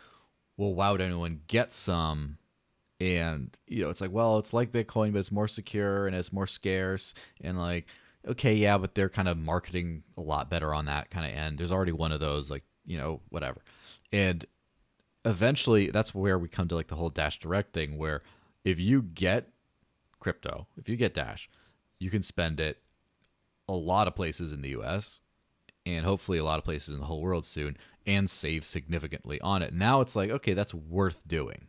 [0.57, 2.39] well, why would anyone get some?
[3.01, 6.33] And you know, it's like, well, it's like Bitcoin, but it's more secure and it's
[6.33, 7.13] more scarce.
[7.41, 7.87] And like,
[8.27, 11.59] okay, yeah, but they're kind of marketing a lot better on that kind of end.
[11.59, 13.63] There's already one of those, like, you know, whatever.
[14.13, 14.47] And
[15.25, 18.23] eventually, that's where we come to like the whole Dash Direct thing, where
[18.65, 19.51] if you get
[20.21, 21.51] crypto, if you get Dash,
[21.99, 22.79] you can spend it
[23.69, 25.21] a lot of places in the US
[25.87, 29.63] and hopefully a lot of places in the whole world soon and save significantly on
[29.63, 29.73] it.
[29.73, 31.69] Now it's like, okay, that's worth doing.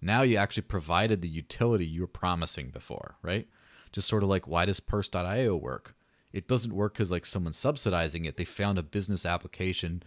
[0.00, 3.48] Now you actually provided the utility you were promising before, right?
[3.92, 5.94] Just sort of like why does purse.io work?
[6.32, 8.36] It doesn't work cuz like someone's subsidizing it.
[8.36, 10.02] They found a business application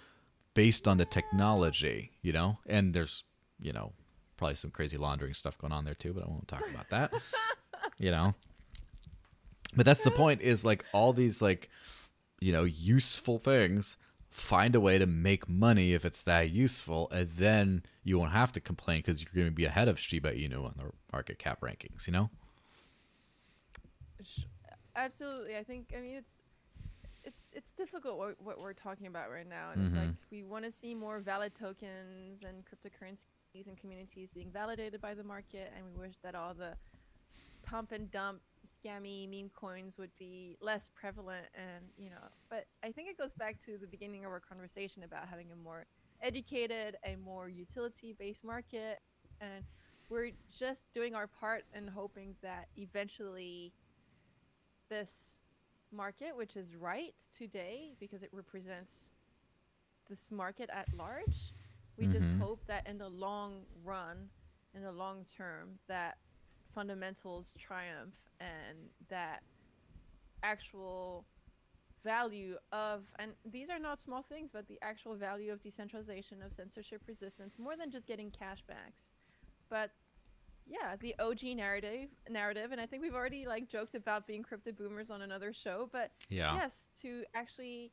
[0.53, 2.59] based on the technology, you know?
[2.65, 3.23] And there's,
[3.59, 3.93] you know,
[4.37, 7.13] probably some crazy laundering stuff going on there too, but I won't talk about that.
[7.97, 8.35] you know.
[9.75, 11.69] But that's the point is like all these like
[12.39, 13.97] you know useful things
[14.29, 18.51] find a way to make money if it's that useful and then you won't have
[18.51, 21.61] to complain because you're going to be ahead of Shiba Inu on the market cap
[21.61, 22.31] rankings, you know?
[24.95, 25.55] Absolutely.
[25.55, 26.31] I think I mean it's
[27.23, 30.07] it's it's difficult what, what we're talking about right now and it's mm-hmm.
[30.07, 35.13] like we want to see more valid tokens and cryptocurrencies and communities being validated by
[35.13, 36.73] the market and we wish that all the
[37.63, 42.91] pump and dump scammy meme coins would be less prevalent and you know but I
[42.91, 45.85] think it goes back to the beginning of our conversation about having a more
[46.21, 48.99] educated a more utility based market
[49.41, 49.63] and
[50.09, 53.73] we're just doing our part and hoping that eventually
[54.89, 55.37] this
[55.91, 59.11] market, which is right today because it represents
[60.09, 61.53] this market at large.
[61.97, 62.39] We just Mhm.
[62.39, 64.29] hope that in the long run,
[64.73, 66.17] in the long term, that
[66.73, 68.77] fundamentals triumph and
[69.09, 69.41] that
[70.43, 71.25] actual
[72.03, 76.51] value of and these are not small things but the actual value of decentralization of
[76.51, 79.11] censorship resistance more than just getting cashbacks
[79.69, 79.91] but
[80.67, 84.71] yeah the og narrative narrative and i think we've already like joked about being crypto
[84.73, 86.55] boomers on another show but Yeah.
[86.55, 87.91] yes to actually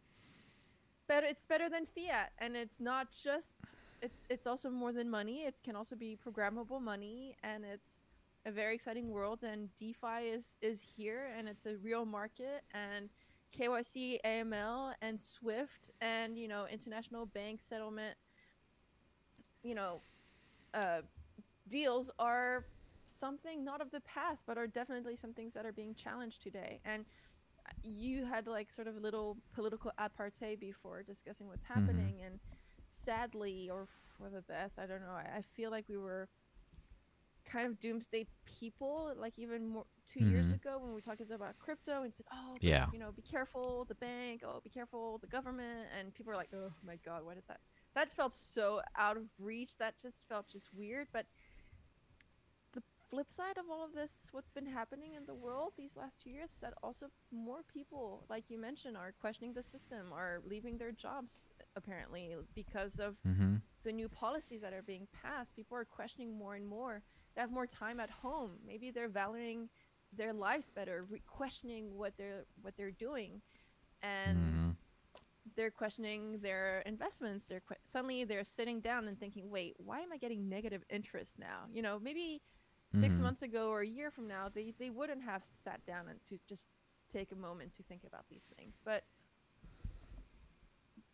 [1.07, 3.61] better it's better than fiat and it's not just
[4.03, 8.03] it's it's also more than money it can also be programmable money and it's
[8.47, 13.11] a very exciting world and defi is is here and it's a real market and
[13.57, 18.17] kyc aml and swift and you know international bank settlement
[19.63, 20.01] you know
[20.75, 21.01] uh,
[21.69, 22.65] deals are
[23.19, 26.81] something not of the past but are definitely some things that are being challenged today.
[26.85, 27.05] And
[27.83, 32.41] you had like sort of a little political apartheid before discussing what's happening and
[33.05, 33.87] sadly or
[34.19, 36.29] for the best i don't know I, I feel like we were
[37.53, 38.25] kind of doomsday
[38.59, 40.55] people like even more 2 years Mhm.
[40.59, 42.87] ago when we talked about crypto and said oh Yeah.
[42.93, 46.53] you know be careful the bank oh be careful the government and people are like
[46.55, 47.61] oh my god what is that
[47.95, 48.65] that felt so
[48.97, 51.27] out of reach that just felt just weird but
[52.73, 56.21] the flip side of all of this what's been happening in the world these last
[56.21, 60.41] two years is that also more people like you mentioned are questioning the system are
[60.45, 62.25] leaving their jobs apparently
[62.55, 63.57] because of Mm-hmm.
[63.83, 67.03] the new policies that are being passed people are questioning more and more
[67.41, 69.71] they have more time at home maybe they're valuing
[70.13, 73.41] their lives better re- questioning what they're what they're doing
[74.03, 74.77] and Mhm.
[75.57, 80.13] they're questioning their investments they're que- suddenly they're sitting down and thinking wait why am
[80.13, 82.43] i getting negative interest now you know maybe
[82.93, 83.21] 6 Mhm.
[83.23, 86.39] months ago or a year from now they, they wouldn't have sat down and to
[86.47, 86.69] just
[87.11, 89.05] take a moment to think about these things but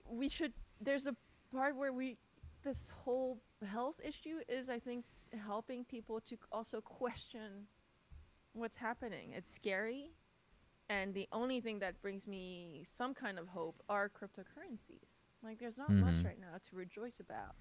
[0.09, 1.15] we should there's a
[1.53, 2.17] part where we
[2.65, 5.05] this whole health issue is i think
[5.47, 7.67] helping people to also question
[8.53, 10.11] what's happening it's scary
[10.89, 15.79] and the only thing that brings me some kind of hope are cryptocurrencies like there's
[15.79, 16.25] not much Mhm.
[16.25, 17.55] right now to rejoice about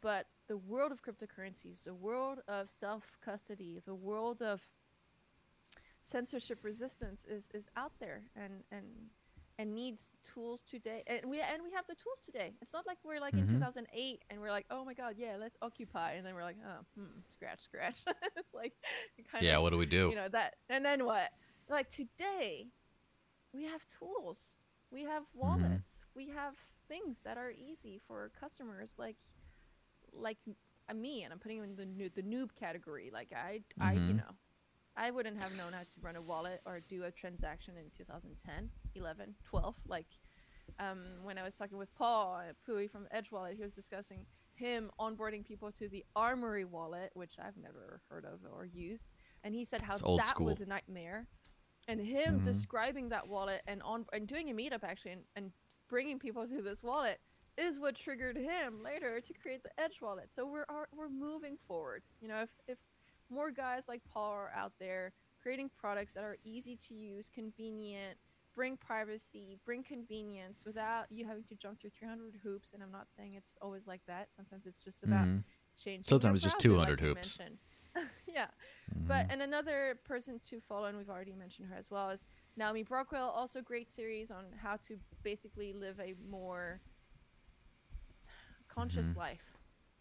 [0.00, 4.62] but the world of cryptocurrencies, the world of self custody, the world of
[6.02, 9.10] censorship resistance is, is out there and, and
[9.60, 10.02] and needs
[10.32, 12.48] tools today and we and we have the tools today.
[12.62, 13.42] It's not like we're like Mhm.
[13.42, 16.60] in 2008 and we're like oh my god yeah let's occupy and then we're like
[16.70, 17.98] oh hmm, scratch scratch.
[18.36, 18.74] It's like
[19.30, 20.04] kind Yeah, of what do we do?
[20.10, 21.28] you know that and then what?
[21.68, 22.68] Like today
[23.52, 24.56] we have tools.
[24.90, 26.04] We have wallets.
[26.14, 26.54] We have
[26.88, 29.16] things that are easy for customers like
[30.12, 30.38] like
[30.88, 33.10] uh, me and i'm putting him in the, noo- the noob category.
[33.12, 34.16] Like i i you Mhm.
[34.16, 34.32] know
[34.96, 38.70] i wouldn't have known how to run a wallet or do a transaction in 2010
[38.94, 40.06] 11 12 like
[40.78, 44.26] um, when i was talking with paul uh, Puey from edge wallet he was discussing
[44.54, 49.06] him onboarding people to the armory wallet which i've never heard of or used
[49.42, 51.26] and he said how that was a nightmare.
[51.88, 52.44] And him Mhm.
[52.44, 55.52] describing that wallet and on and doing a meetup actually and, and
[55.88, 57.20] bringing people to this wallet
[57.56, 60.30] is what triggered him later to create the edge wallet.
[60.32, 62.02] So we're are, we're moving forward.
[62.20, 62.78] You know if if
[63.30, 65.12] more guys like paul are out there
[65.42, 68.18] creating products that are easy to use convenient
[68.54, 73.06] bring privacy bring convenience without you having to jump through 300 hoops and i'm not
[73.16, 75.44] saying it's always like that sometimes it's just about Mhm.
[75.82, 77.38] changing Sometimes it's just 200 like hoops.
[78.26, 78.48] yeah
[79.06, 79.32] but Mhm.
[79.32, 82.24] and another person to follow, and we've already mentioned her as well, is
[82.56, 83.30] Naomi Brockwell.
[83.30, 86.80] Also, great series on how to basically live a more
[88.68, 89.16] conscious Mhm.
[89.16, 89.58] life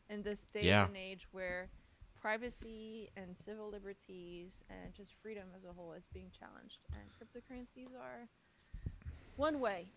[0.09, 0.85] in this day Yeah.
[0.85, 1.69] and age where
[2.21, 6.79] privacy and civil liberties and just freedom as a whole is being challenged.
[6.91, 8.27] And cryptocurrencies are
[9.35, 9.87] one way,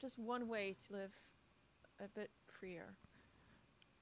[0.00, 1.12] just one way to live
[2.00, 2.94] a bit freer.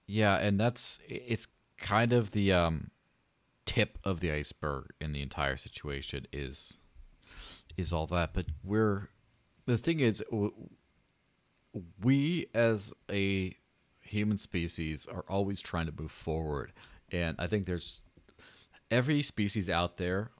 [0.06, 1.46] Yeah, and that's it's
[1.78, 2.90] kind of the um
[3.64, 6.78] tip of the iceberg in the entire situation is
[7.76, 9.08] is all that, but we're
[9.66, 10.22] the thing is
[12.02, 13.56] we as a
[14.00, 16.72] human species are always trying to move forward.
[17.14, 18.00] And I think there's
[18.90, 20.30] every species out there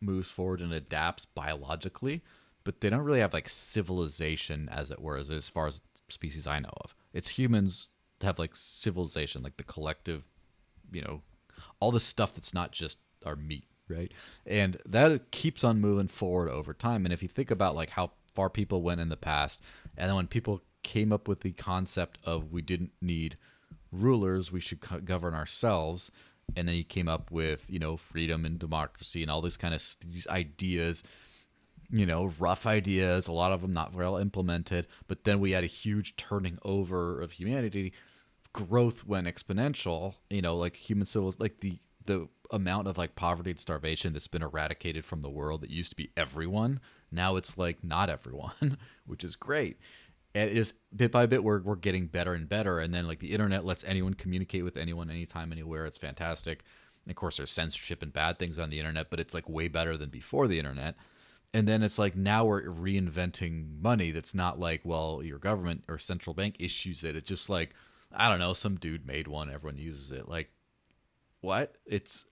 [0.00, 2.22] moves forward and adapts biologically,
[2.62, 6.46] but they don't really have like civilization, as it were, as, as far as species
[6.46, 6.94] I know of.
[7.12, 7.88] It's humans
[8.20, 10.22] that have like civilization, like the collective,
[10.92, 11.22] you know,
[11.80, 14.12] all the stuff that's not just our meat, right?
[14.46, 17.04] And that keeps on moving forward over time.
[17.04, 19.60] And if you think about like how far people went in the past,
[19.96, 23.36] and then when people came up with the concept of we didn't need
[23.92, 26.10] rulers, we should co- govern ourselves.
[26.56, 29.72] And then he came up with, you know, freedom and democracy and all these kind
[29.74, 31.02] of s- these ideas,
[31.90, 34.86] you know, rough ideas, a lot of them not well implemented.
[35.08, 37.92] But then we had a huge turning over of humanity.
[38.52, 43.50] Growth went exponential, you know, like human civil, like the the amount of like poverty
[43.52, 46.80] and starvation that's been eradicated from the world that used to be everyone.
[47.10, 49.78] Now it's like not everyone, which is great
[50.34, 52.78] and it is bit by bit we're, we're getting better and better.
[52.78, 55.86] And then like the internet lets anyone communicate with anyone anytime anywhere.
[55.86, 56.64] It's fantastic.
[57.04, 59.68] And of course there's censorship and bad things on the internet but it's like way
[59.68, 60.94] better than before the internet.
[61.54, 65.98] And then it's like now we're reinventing money that's not like well your government or
[65.98, 67.16] central bank issues it.
[67.16, 67.70] It's just like
[68.14, 70.28] i don't know some dude made one everyone uses it.
[70.28, 70.50] Like
[71.42, 71.76] what?
[71.84, 72.24] It's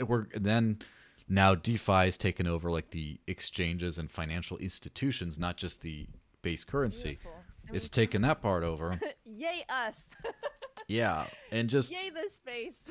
[0.00, 0.80] we're then
[1.28, 6.08] now DeFi is taken over like the exchanges and financial institutions, not just the
[6.42, 7.18] base currency.
[7.22, 7.43] Beautiful.
[7.72, 8.98] It's taken that part over.
[9.24, 10.10] Yay us!
[10.88, 12.84] yeah, and just Yay this space!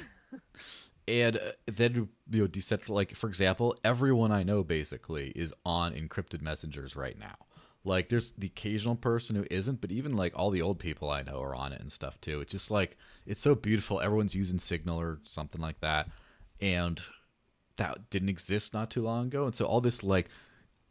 [1.08, 5.94] and uh, then you know decentral like for example, everyone I know basically is on
[5.94, 7.36] encrypted messengers right now.
[7.86, 11.22] Like there's the occasional person who isn't, but even like all the old people I
[11.24, 12.40] know are on it and stuff too.
[12.40, 14.00] It's just like it's so beautiful.
[14.00, 16.10] Everyone's using Signal or something like that,
[16.62, 17.02] and
[17.76, 19.46] that didn't exist not too long ago.
[19.46, 20.30] And so all this like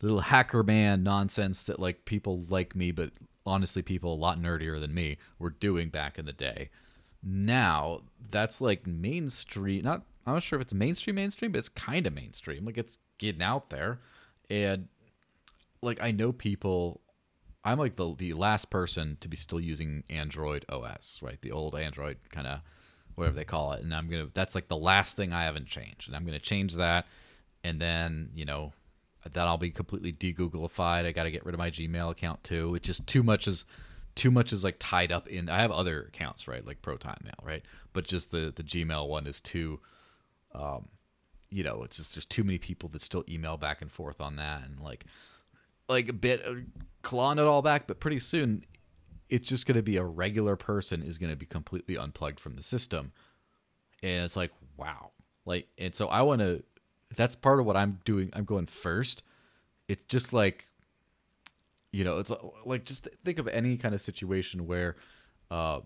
[0.03, 3.11] little hacker man nonsense that like people like me, but
[3.45, 6.71] honestly people a lot nerdier than me were doing back in the day.
[7.23, 9.85] Now that's like mainstream.
[9.85, 12.65] Not I'm not sure if it's mainstream mainstream, but it's kind of mainstream.
[12.65, 14.01] Like it's getting out there,
[14.51, 14.89] and
[15.83, 17.01] like I know people.
[17.65, 21.41] I'm like the the last person to be still using Android OS, right?
[21.41, 22.61] The old Android kind of
[23.15, 24.29] whatever they call it, and I'm gonna.
[24.35, 27.07] That's like the last thing I haven't changed, and I'm gonna change that,
[27.63, 28.73] and then you know,
[29.31, 31.07] then I'll be completely de-Googleified.
[31.07, 32.75] I got to get rid of my Gmail account too.
[32.75, 33.65] It's just too much is
[34.15, 35.49] too much is like tied up in.
[35.49, 36.67] I have other accounts, right?
[36.67, 37.63] Like Proton Mail, right?
[37.93, 39.81] But just the the Gmail one is too.
[40.55, 40.89] Um,
[41.51, 44.37] you know, it's just there's too many people that still email back and forth on
[44.37, 45.05] that, and like
[45.89, 46.55] like a bit uh,
[47.03, 48.65] clawing it all back, but pretty soon
[49.33, 52.55] it's just going to be a regular person is going to be completely unplugged from
[52.55, 53.13] the system.
[54.03, 55.13] And it's like, wow.
[55.47, 56.63] Like, and so I want to,
[57.17, 58.31] that's part of what I'm doing.
[58.33, 59.23] I'm going first.
[59.89, 60.69] It's just like,
[61.93, 62.31] you know, it's
[62.65, 64.97] like, just think of any kind of situation where,
[65.51, 65.83] um,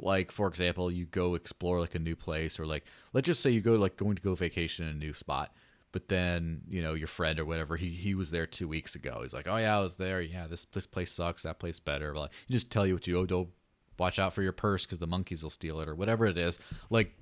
[0.00, 3.50] like for example, you go explore like a new place, or like let's just say
[3.50, 5.54] you go like going to go vacation in a new spot,
[5.90, 9.20] but then you know your friend or whatever he he was there two weeks ago.
[9.22, 10.20] He's like, oh yeah, I was there.
[10.22, 11.42] Yeah, this this place sucks.
[11.42, 12.14] That place better.
[12.14, 13.48] Like he just tell you what you oh don't
[13.98, 16.58] watch out for your purse because the monkeys will steal it or whatever it is.
[16.90, 17.12] Like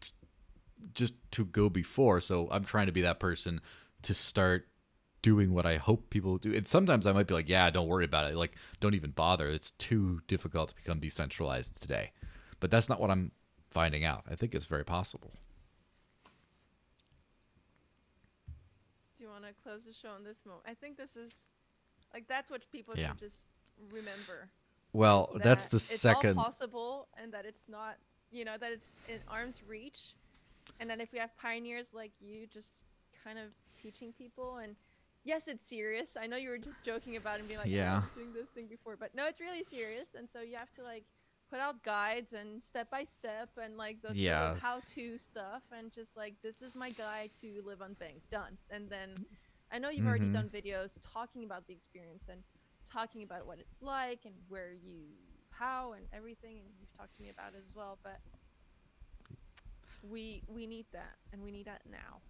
[0.95, 2.21] just to go before.
[2.21, 3.61] So I'm trying to be that person
[4.03, 4.69] to start
[5.23, 6.55] doing what I hope people do.
[6.55, 8.37] And sometimes I might be like, yeah, don't worry about it.
[8.37, 9.49] Like, don't even bother.
[9.49, 12.13] It's too difficult to become decentralized today.
[12.59, 13.33] But that's not what I'm
[13.71, 14.25] finding out.
[14.31, 15.33] I think it's very possible.
[19.19, 20.65] Do you want to close the show on this moment?
[20.67, 21.33] I think this is
[22.15, 23.09] like that's what people Yeah.
[23.11, 23.45] should just
[23.91, 24.49] remember.
[24.93, 26.39] Well, is that's that the it's second.
[26.39, 27.97] all possible, and that it's not,
[28.33, 30.15] you know, that it's in arm's reach,
[30.81, 32.81] and then if we have pioneers like you, just
[33.25, 34.75] kind of teaching people, and
[35.25, 36.17] yes, it's serious.
[36.21, 38.01] I know you were just joking about it and being like, yeah, I Yeah.
[38.03, 40.83] was doing this thing before, but no, it's really serious, and so you have to
[40.83, 41.05] like
[41.51, 45.93] put out guides and step by step and like those sort of how-to stuff, and
[45.93, 49.27] just like this is my guide to live on bank done, and then.
[49.73, 50.33] I know you've already Mhm.
[50.33, 52.43] done videos talking about the experience and
[52.91, 55.15] talking about what it's like and where you
[55.51, 58.19] how and everything and you've talked to me about it as well but
[60.09, 62.21] we we need that and we need that now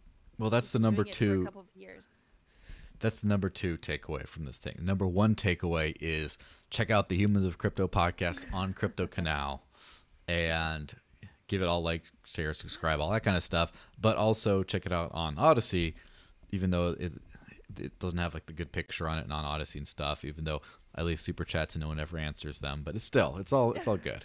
[0.41, 1.45] well, that's the number two.
[1.45, 2.09] couple of years
[2.99, 4.79] That's the number two takeaway from this thing.
[4.81, 6.39] Number one takeaway is
[6.71, 9.63] check out the Humans of Crypto podcast on Crypto Canal
[10.27, 10.95] and
[11.47, 13.71] give it all like, share, subscribe, all that kind of stuff.
[14.01, 15.95] But also check it out on Odysee,
[16.53, 17.13] even though it
[17.79, 20.25] it doesn't have like the good picture on it and on Odysee and stuff.
[20.25, 20.63] Even though
[20.95, 23.75] I leave super chats and no one ever answers them, but it's still it's all
[23.75, 24.25] it's all good.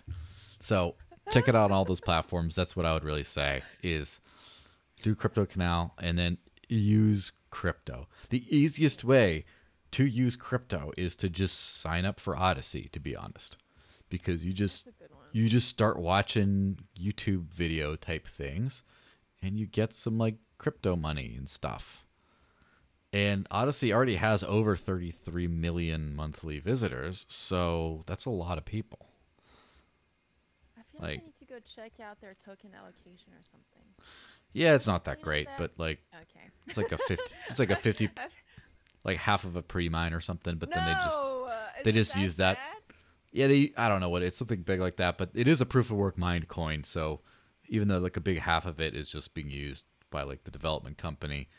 [0.61, 0.95] So
[1.31, 2.55] check it out on all those platforms.
[2.55, 4.19] That's what I would really say is
[5.03, 6.37] do crypto canal and then
[6.67, 9.45] use crypto the easiest way
[9.91, 13.55] to use crypto is to just sign up for odysee to be honest
[14.09, 15.25] because you just That's a good one.
[15.31, 18.83] you just start watching youtube video type things
[19.41, 22.03] and you get some like crypto money and stuff
[23.13, 29.07] and odysee already has over 33 million monthly visitors so that's a lot of people
[30.97, 33.87] feel like, like- i need to go check out their token allocation or something
[34.53, 37.59] yeah it's not that You great that- but like okay it's like a 50 it's
[37.59, 38.09] like a 50
[39.03, 42.07] like half of a pre-mine or something but no, then they just uh, they is
[42.07, 42.71] just use that- sad?
[43.31, 45.65] Yeah, they I don't know what it's something big like that, but it is a
[45.65, 46.85] proof of work mined coin.
[46.85, 47.19] So
[47.67, 50.51] even though like a big half of it is just being used by like the
[50.51, 51.49] development company,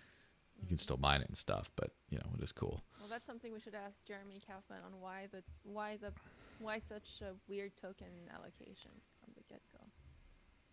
[0.58, 1.70] you can still mine it and stuff.
[1.76, 2.82] But you know it is cool.
[2.98, 6.14] Well, that's something we should ask Jeremy Kauffman on why the why the
[6.60, 9.84] why such a weird token allocation from the get go.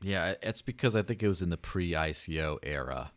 [0.04, 3.12] Yeah, it's because I think it was in the pre-ICO era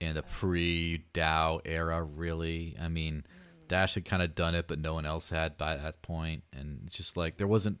[0.00, 2.02] and the pre-DAO era.
[2.02, 3.24] Really, I mean,
[3.68, 6.42] Dash had kind of done it, but no one else had by that point.
[6.52, 7.78] and it's just like there wasn't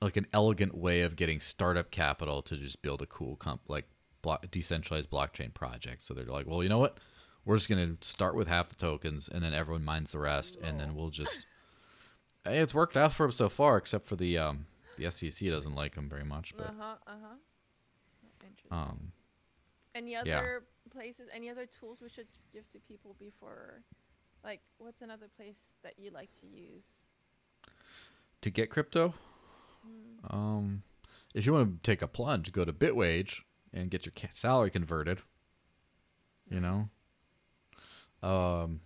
[0.00, 3.86] like an elegant way of getting startup capital to just build a cool comp like
[4.22, 6.04] block, decentralized blockchain project.
[6.04, 6.98] So they're like, well, you know what?
[7.44, 10.78] We're just gonna start with half the tokens, and then everyone mines the rest, and
[10.78, 11.40] then we'll just.
[12.44, 14.66] Hey, it's worked out for them so far, except for the um
[14.96, 17.26] the SEC doesn't like them very much, uh-huh, Uh huh.
[17.26, 17.47] Interesting.
[18.70, 19.12] Um
[19.94, 20.20] any yeah.
[20.20, 21.28] other places?
[21.34, 23.82] Any other tools we should give to people before?
[24.44, 27.06] Like, what's another place that you like to use?
[28.40, 29.12] to get crypto,
[29.84, 30.36] Hmm.
[30.36, 30.82] um,
[31.34, 33.40] if you want to take a plunge, go to Bitwage
[33.72, 35.22] and get your salary converted.
[36.48, 36.88] You know,
[38.22, 38.80] Um,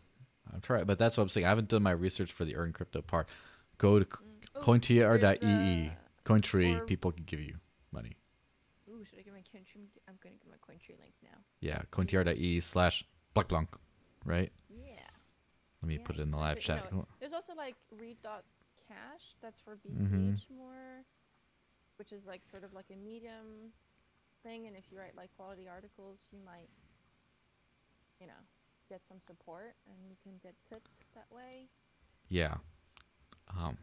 [0.53, 1.45] I'm trying, but that's what I'm saying.
[1.47, 3.29] I haven't done my research for the earn crypto part.
[3.79, 4.19] Go to Mm.
[4.55, 5.93] Oh, cointr.ee,
[6.25, 6.87] Cointree.
[6.87, 7.59] people can give you
[7.91, 8.17] money.
[9.43, 9.89] Ooh, I give my Cointree?
[10.09, 11.39] I'm going to give my Cointree link now.
[11.61, 13.05] Yeah, cointr.ee slash
[13.35, 13.69] black blanc,
[14.25, 14.53] right?
[14.69, 15.01] Yeah.
[15.83, 16.93] Let me put it in the live chat.
[16.93, 19.35] no, There's also like read.cash.
[19.43, 20.51] That's for BCH Mhm.
[20.57, 21.05] more,
[21.97, 23.73] which is like sort of like a medium
[24.45, 24.67] thing.
[24.67, 26.69] And if you write like quality articles, you might,
[28.21, 28.33] you know,
[28.89, 31.69] get some support and you can get tips that way.
[32.29, 32.59] Yeah.
[33.49, 33.77] Um,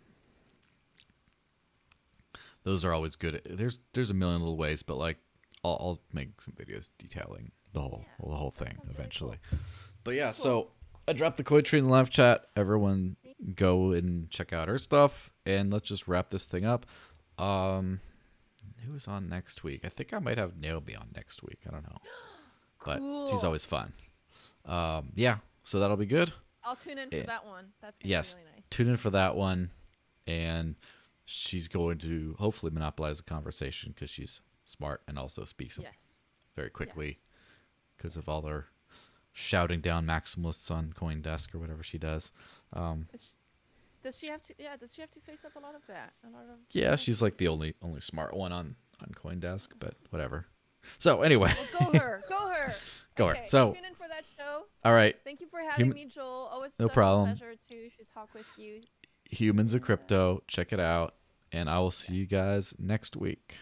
[2.64, 3.41] those are always good.
[3.45, 5.18] There's there's a million little ways, but like
[5.64, 9.38] I'll, I'll make some videos detailing the whole Yeah, the whole thing eventually.
[9.49, 9.60] cool.
[10.03, 10.34] But yeah, Cool.
[10.34, 10.72] so
[11.07, 12.45] I dropped the Cointree in the live chat.
[12.56, 13.15] Everyone
[13.56, 16.86] go and check out her stuff, and let's just wrap this thing up.
[17.38, 17.99] Um,
[18.86, 19.81] who's on next week?
[19.84, 21.60] I think I might have Naomi on next week.
[21.68, 21.98] I don't know,
[22.86, 23.94] but she's always fun.
[24.65, 26.31] Um, yeah, so that'll be good.
[26.64, 27.26] I'll tune in for Yeah.
[27.27, 27.65] that one.
[27.81, 28.64] That's Yes, really nice.
[28.69, 29.72] tune in for that one,
[30.27, 30.76] and
[31.26, 36.21] she's going to hopefully monopolize the conversation because she's smart and also speaks Yes.
[36.55, 37.17] very quickly Yes.
[37.97, 38.67] because of all her
[39.33, 42.31] shouting down maximalists on CoinDesk or whatever she does.
[42.73, 43.07] Um,
[44.01, 44.53] Does she have to?
[44.57, 44.77] Yeah.
[44.77, 46.13] Does she have to face up a lot of that?
[46.25, 46.57] A lot of.
[46.71, 50.45] Yeah, she's like the only only smart one on on CoinDesk, but whatever.
[50.97, 52.23] So anyway, Well, go her.
[52.29, 52.73] Go her.
[53.15, 53.37] Go her.
[53.47, 54.63] So- tune in for that show.
[54.85, 56.47] all right, Thank you for having Hum- me, Joel.
[56.51, 57.29] Always No problem.
[57.31, 58.81] a pleasure to to talk with you.
[59.29, 61.15] humans of crypto, check it out,
[61.51, 63.57] and I will see you guys next week.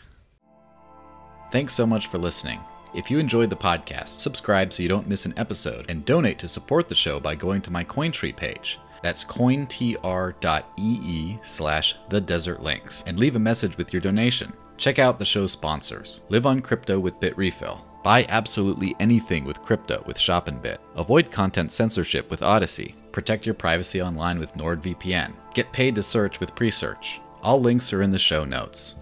[1.52, 2.60] Thanks so much for listening.
[2.94, 6.48] If you enjoyed the podcast, subscribe so you don't miss an episode, and donate to
[6.48, 8.80] support the show by going to my Cointree page.
[9.02, 9.80] That's cointr.ee
[11.44, 14.52] slash the desert lynx, and leave a message with your donation.
[14.78, 16.22] Check out the show's sponsors.
[16.30, 17.82] Live on crypto with Bitrefill.
[18.04, 20.78] Buy absolutely anything with crypto with ShopinBit.
[20.96, 22.96] Avoid content censorship with Odysee.
[23.12, 25.34] Protect your privacy online with NordVPN.
[25.54, 27.20] Get paid to search with Presearch.
[27.42, 28.96] All links are in the show notes.